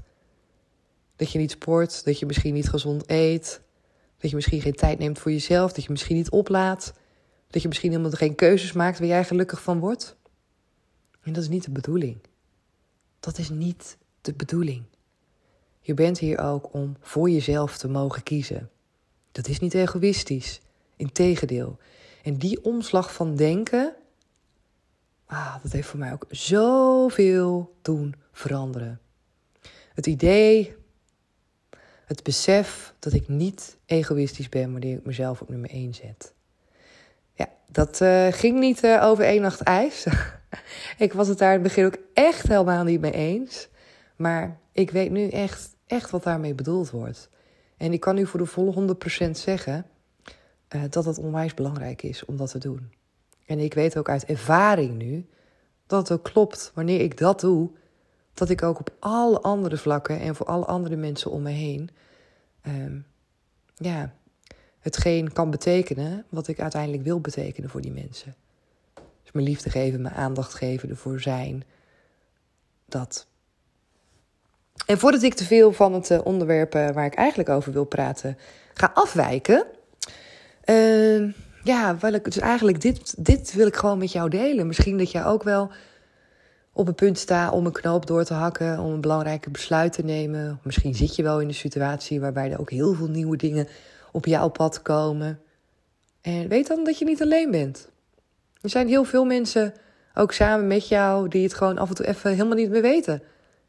dat 1.16 1.32
je 1.32 1.38
niet 1.38 1.50
sport, 1.50 2.04
dat 2.04 2.18
je 2.18 2.26
misschien 2.26 2.54
niet 2.54 2.68
gezond 2.68 3.04
eet, 3.06 3.60
dat 4.18 4.30
je 4.30 4.36
misschien 4.36 4.60
geen 4.60 4.74
tijd 4.74 4.98
neemt 4.98 5.18
voor 5.18 5.32
jezelf, 5.32 5.72
dat 5.72 5.84
je 5.84 5.90
misschien 5.90 6.16
niet 6.16 6.30
oplaat, 6.30 6.92
dat 7.50 7.62
je 7.62 7.68
misschien 7.68 7.90
helemaal 7.90 8.10
geen 8.10 8.34
keuzes 8.34 8.72
maakt 8.72 8.98
waar 8.98 9.08
jij 9.08 9.24
gelukkig 9.24 9.62
van 9.62 9.78
wordt. 9.78 10.16
En 11.22 11.32
dat 11.32 11.42
is 11.42 11.48
niet 11.48 11.64
de 11.64 11.70
bedoeling. 11.70 12.18
Dat 13.20 13.38
is 13.38 13.50
niet 13.50 13.96
de 14.20 14.32
bedoeling. 14.32 14.84
Je 15.86 15.94
bent 15.94 16.18
hier 16.18 16.38
ook 16.38 16.72
om 16.72 16.96
voor 17.00 17.30
jezelf 17.30 17.76
te 17.76 17.88
mogen 17.88 18.22
kiezen. 18.22 18.70
Dat 19.32 19.48
is 19.48 19.58
niet 19.58 19.74
egoïstisch. 19.74 20.60
Integendeel. 20.96 21.78
En 22.22 22.36
die 22.36 22.64
omslag 22.64 23.14
van 23.14 23.36
denken, 23.36 23.94
ah, 25.26 25.62
dat 25.62 25.72
heeft 25.72 25.88
voor 25.88 25.98
mij 25.98 26.12
ook 26.12 26.26
zoveel 26.30 27.74
doen 27.82 28.14
veranderen. 28.32 29.00
Het 29.94 30.06
idee, 30.06 30.74
het 32.04 32.22
besef 32.22 32.94
dat 32.98 33.12
ik 33.12 33.28
niet 33.28 33.76
egoïstisch 33.86 34.48
ben 34.48 34.72
wanneer 34.72 34.96
ik 34.96 35.04
mezelf 35.04 35.40
op 35.40 35.48
nummer 35.48 35.70
1 35.70 35.94
zet. 35.94 36.34
Ja, 37.34 37.48
dat 37.70 38.00
uh, 38.00 38.26
ging 38.30 38.58
niet 38.58 38.84
uh, 38.84 39.02
over 39.02 39.24
één 39.24 39.42
nacht 39.42 39.60
ijs. 39.60 40.06
ik 40.98 41.12
was 41.12 41.28
het 41.28 41.38
daar 41.38 41.54
in 41.54 41.58
het 41.58 41.68
begin 41.68 41.86
ook 41.86 41.98
echt 42.14 42.48
helemaal 42.48 42.84
niet 42.84 43.00
mee 43.00 43.12
eens. 43.12 43.68
Maar 44.16 44.58
ik 44.72 44.90
weet 44.90 45.10
nu 45.10 45.28
echt, 45.28 45.73
echt 45.86 46.10
wat 46.10 46.22
daarmee 46.22 46.54
bedoeld 46.54 46.90
wordt. 46.90 47.28
En 47.76 47.92
ik 47.92 48.00
kan 48.00 48.18
u 48.18 48.26
voor 48.26 48.40
de 48.40 48.46
volle 48.46 48.96
100% 49.26 49.30
zeggen 49.30 49.86
uh, 50.74 50.82
dat 50.90 51.04
het 51.04 51.18
onwijs 51.18 51.54
belangrijk 51.54 52.02
is 52.02 52.24
om 52.24 52.36
dat 52.36 52.50
te 52.50 52.58
doen. 52.58 52.92
En 53.46 53.58
ik 53.58 53.74
weet 53.74 53.96
ook 53.96 54.08
uit 54.08 54.24
ervaring 54.24 54.98
nu 54.98 55.26
dat 55.86 56.08
het 56.08 56.18
ook 56.18 56.24
klopt 56.24 56.72
wanneer 56.74 57.00
ik 57.00 57.18
dat 57.18 57.40
doe, 57.40 57.70
dat 58.34 58.48
ik 58.48 58.62
ook 58.62 58.78
op 58.78 58.92
alle 58.98 59.40
andere 59.40 59.76
vlakken 59.76 60.20
en 60.20 60.34
voor 60.34 60.46
alle 60.46 60.64
andere 60.64 60.96
mensen 60.96 61.30
om 61.30 61.42
me 61.42 61.50
heen, 61.50 61.90
um, 62.66 63.06
ja, 63.74 64.14
hetgeen 64.78 65.32
kan 65.32 65.50
betekenen 65.50 66.24
wat 66.28 66.48
ik 66.48 66.60
uiteindelijk 66.60 67.02
wil 67.02 67.20
betekenen 67.20 67.70
voor 67.70 67.80
die 67.80 67.92
mensen. 67.92 68.34
Dus 69.22 69.32
mijn 69.32 69.46
liefde 69.46 69.70
geven, 69.70 70.02
mijn 70.02 70.14
aandacht 70.14 70.54
geven, 70.54 70.88
ervoor 70.88 71.20
zijn. 71.20 71.64
Dat. 72.86 73.26
En 74.86 74.98
voordat 74.98 75.22
ik 75.22 75.34
te 75.34 75.44
veel 75.44 75.72
van 75.72 75.92
het 75.92 76.10
eh, 76.10 76.20
onderwerp 76.24 76.74
eh, 76.74 76.90
waar 76.90 77.06
ik 77.06 77.14
eigenlijk 77.14 77.48
over 77.48 77.72
wil 77.72 77.84
praten 77.84 78.38
ga 78.74 78.90
afwijken. 78.94 79.64
Uh, 80.64 81.32
ja, 81.64 81.96
wil 81.96 82.12
ik, 82.12 82.24
dus 82.24 82.38
eigenlijk 82.38 82.80
dit, 82.80 83.24
dit 83.26 83.54
wil 83.54 83.66
ik 83.66 83.76
gewoon 83.76 83.98
met 83.98 84.12
jou 84.12 84.28
delen. 84.28 84.66
Misschien 84.66 84.98
dat 84.98 85.10
jij 85.10 85.24
ook 85.24 85.42
wel 85.42 85.70
op 86.72 86.88
een 86.88 86.94
punt 86.94 87.18
staat 87.18 87.52
om 87.52 87.66
een 87.66 87.72
knoop 87.72 88.06
door 88.06 88.24
te 88.24 88.34
hakken, 88.34 88.78
om 88.78 88.92
een 88.92 89.00
belangrijke 89.00 89.50
besluit 89.50 89.92
te 89.92 90.04
nemen. 90.04 90.60
Misschien 90.62 90.94
zit 90.94 91.16
je 91.16 91.22
wel 91.22 91.40
in 91.40 91.48
een 91.48 91.54
situatie 91.54 92.20
waarbij 92.20 92.50
er 92.50 92.60
ook 92.60 92.70
heel 92.70 92.94
veel 92.94 93.08
nieuwe 93.08 93.36
dingen 93.36 93.68
op 94.12 94.26
jouw 94.26 94.48
pad 94.48 94.82
komen. 94.82 95.40
En 96.20 96.48
weet 96.48 96.66
dan 96.66 96.84
dat 96.84 96.98
je 96.98 97.04
niet 97.04 97.22
alleen 97.22 97.50
bent. 97.50 97.88
Er 98.60 98.70
zijn 98.70 98.88
heel 98.88 99.04
veel 99.04 99.24
mensen, 99.24 99.74
ook 100.14 100.32
samen 100.32 100.66
met 100.66 100.88
jou, 100.88 101.28
die 101.28 101.42
het 101.42 101.54
gewoon 101.54 101.78
af 101.78 101.88
en 101.88 101.94
toe 101.94 102.06
even 102.06 102.30
helemaal 102.30 102.56
niet 102.56 102.70
meer 102.70 102.82
weten. 102.82 103.22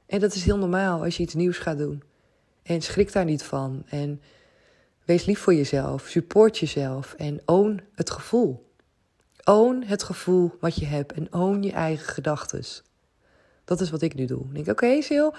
En 0.05 0.19
dat 0.19 0.33
is 0.33 0.43
heel 0.43 0.57
normaal 0.57 1.03
als 1.03 1.17
je 1.17 1.23
iets 1.23 1.33
nieuws 1.33 1.57
gaat 1.57 1.77
doen. 1.77 2.03
En 2.63 2.81
schrik 2.81 3.11
daar 3.11 3.25
niet 3.25 3.43
van. 3.43 3.83
En 3.85 4.21
wees 5.05 5.25
lief 5.25 5.39
voor 5.39 5.53
jezelf. 5.53 6.07
Support 6.07 6.57
jezelf. 6.57 7.13
En 7.13 7.41
own 7.45 7.81
het 7.95 8.09
gevoel. 8.09 8.73
Own 9.43 9.83
het 9.85 10.03
gevoel 10.03 10.51
wat 10.59 10.75
je 10.75 10.85
hebt. 10.85 11.11
En 11.11 11.33
own 11.33 11.61
je 11.61 11.71
eigen 11.71 12.07
gedachten. 12.07 12.63
Dat 13.65 13.81
is 13.81 13.89
wat 13.89 14.01
ik 14.01 14.15
nu 14.15 14.25
doe. 14.25 14.43
Ik 14.43 14.53
denk, 14.53 14.67
oké, 14.67 15.01
Sil, 15.07 15.29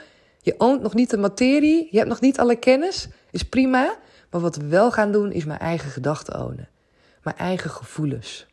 je 0.40 0.54
oont 0.58 0.82
nog 0.82 0.94
niet 0.94 1.10
de 1.10 1.16
materie. 1.16 1.88
Je 1.90 1.96
hebt 1.96 2.08
nog 2.08 2.20
niet 2.20 2.38
alle 2.38 2.56
kennis. 2.56 3.08
Is 3.30 3.42
prima. 3.42 3.98
Maar 4.30 4.40
wat 4.40 4.56
we 4.56 4.66
wel 4.66 4.92
gaan 4.92 5.12
doen, 5.12 5.32
is 5.32 5.44
mijn 5.44 5.60
eigen 5.60 5.90
gedachten 5.90 6.40
ownen. 6.40 6.68
Mijn 7.22 7.36
eigen 7.36 7.70
gevoelens. 7.70 8.46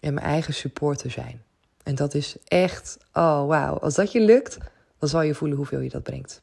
En 0.00 0.14
mijn 0.14 0.26
eigen 0.26 0.54
supporter 0.54 1.10
zijn. 1.10 1.45
En 1.86 1.94
dat 1.94 2.14
is 2.14 2.36
echt, 2.44 2.98
oh 3.12 3.46
wauw. 3.46 3.78
Als 3.78 3.94
dat 3.94 4.12
je 4.12 4.20
lukt, 4.20 4.58
dan 4.98 5.08
zal 5.08 5.22
je 5.22 5.34
voelen 5.34 5.56
hoeveel 5.56 5.80
je 5.80 5.88
dat 5.88 6.02
brengt. 6.02 6.42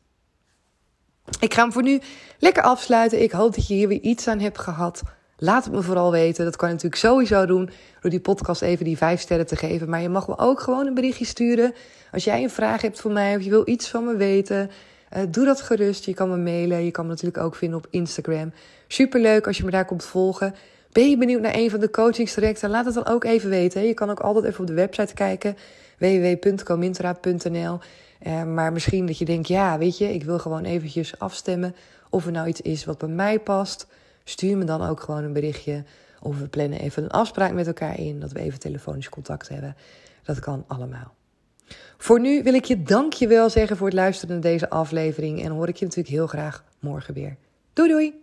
Ik 1.40 1.54
ga 1.54 1.62
hem 1.62 1.72
voor 1.72 1.84
nu 1.84 2.02
lekker 2.40 2.64
afsluiten. 2.64 3.22
Ik 3.22 3.32
hoop 3.32 3.56
dat 3.56 3.68
je 3.68 3.74
hier 3.74 3.88
weer 3.88 4.02
iets 4.02 4.28
aan 4.28 4.40
hebt 4.40 4.60
gehad. 4.60 5.02
Laat 5.38 5.64
het 5.64 5.74
me 5.74 5.82
vooral 5.82 6.12
weten. 6.12 6.46
Dat 6.46 6.56
kan 6.56 6.68
je 6.68 6.74
natuurlijk 6.74 7.02
sowieso 7.02 7.46
doen 7.46 7.70
door 8.02 8.12
die 8.12 8.20
podcast 8.20 8.62
even 8.62 8.86
die 8.86 8.98
vijf 8.98 9.22
sterren 9.22 9.46
te 9.46 9.56
geven. 9.56 9.90
Maar 9.90 10.02
je 10.02 10.10
mag 10.10 10.28
me 10.28 10.38
ook 10.38 10.60
gewoon 10.60 10.88
een 10.88 10.94
berichtje 10.94 11.26
sturen. 11.26 11.74
Als 12.12 12.24
jij 12.24 12.44
een 12.44 12.50
vraag 12.50 12.82
hebt 12.82 13.00
voor 13.00 13.12
mij 13.12 13.36
of 13.36 13.44
je 13.44 13.50
wil 13.50 13.68
iets 13.68 13.90
van 13.90 14.06
me 14.06 14.16
weten, 14.16 14.72
uh, 15.18 15.24
doe 15.30 15.46
dat 15.46 15.62
gerust. 15.62 16.06
Je 16.06 16.14
kan 16.14 16.30
me 16.30 16.38
mailen. 16.38 16.86
Je 16.86 16.92
kan 16.92 17.06
me 17.06 17.10
natuurlijk 17.10 17.44
ook 17.44 17.56
vinden 17.56 17.78
op 17.78 17.88
Instagram. 17.90 18.54
Superleuk 18.88 19.48
als 19.48 19.58
je 19.58 19.64
me 19.64 19.72
daar 19.72 19.86
komt 19.86 20.06
volgen. 20.06 20.56
Ben 20.94 21.10
je 21.10 21.18
benieuwd 21.18 21.42
naar 21.42 21.56
een 21.56 21.70
van 21.70 21.80
de 21.80 21.90
coachingstrajecten? 21.90 22.70
Laat 22.70 22.86
het 22.86 22.94
dan 22.94 23.06
ook 23.06 23.24
even 23.24 23.50
weten. 23.50 23.88
Je 23.88 23.94
kan 23.94 24.10
ook 24.10 24.20
altijd 24.20 24.46
even 24.46 24.60
op 24.60 24.68
de 24.68 24.74
website 24.74 25.14
kijken. 25.14 25.58
www.comintra.nl 25.98 27.80
uh, 28.28 28.44
Maar 28.44 28.74
misschien 28.74 29.06
dat 29.06 29.18
je 29.18 29.26
denkt, 29.26 29.48
ja, 29.48 29.78
weet 29.78 29.98
je, 29.98 30.14
ik 30.14 30.24
wil 30.24 30.40
gewoon 30.40 30.64
eventjes 30.64 31.20
afstemmen 31.20 31.76
of 32.10 32.26
er 32.26 32.32
nou 32.32 32.48
iets 32.48 32.62
is 32.62 32.86
wat 32.86 32.98
bij 32.98 33.10
mij 33.10 33.40
past. 33.40 33.88
Stuur 34.24 34.58
me 34.58 34.64
dan 34.64 34.82
ook 34.82 35.00
gewoon 35.00 35.24
een 35.24 35.34
berichtje. 35.34 35.84
Of 36.22 36.40
we 36.40 36.48
plannen 36.48 36.80
even 36.80 37.04
een 37.04 37.10
afspraak 37.10 37.52
met 37.54 37.68
elkaar 37.68 38.00
in, 38.00 38.20
dat 38.20 38.32
we 38.32 38.40
even 38.40 38.60
telefonisch 38.60 39.10
contact 39.10 39.50
hebben. 39.50 39.76
Dat 40.24 40.40
kan 40.40 40.64
allemaal. 40.68 41.14
Voor 41.98 42.20
nu 42.20 42.44
wil 42.44 42.54
ik 42.54 42.66
je 42.66 42.84
dankjewel 42.84 43.50
zeggen 43.50 43.78
voor 43.78 43.88
het 43.88 43.96
luisteren 43.96 44.34
naar 44.34 44.52
deze 44.52 44.70
aflevering. 44.70 45.44
En 45.44 45.52
hoor 45.52 45.68
ik 45.68 45.76
je 45.76 45.86
natuurlijk 45.86 46.16
heel 46.16 46.28
graag 46.28 46.64
morgen 46.80 47.14
weer. 47.14 47.36
Doei 47.74 47.90
doei! 47.90 48.23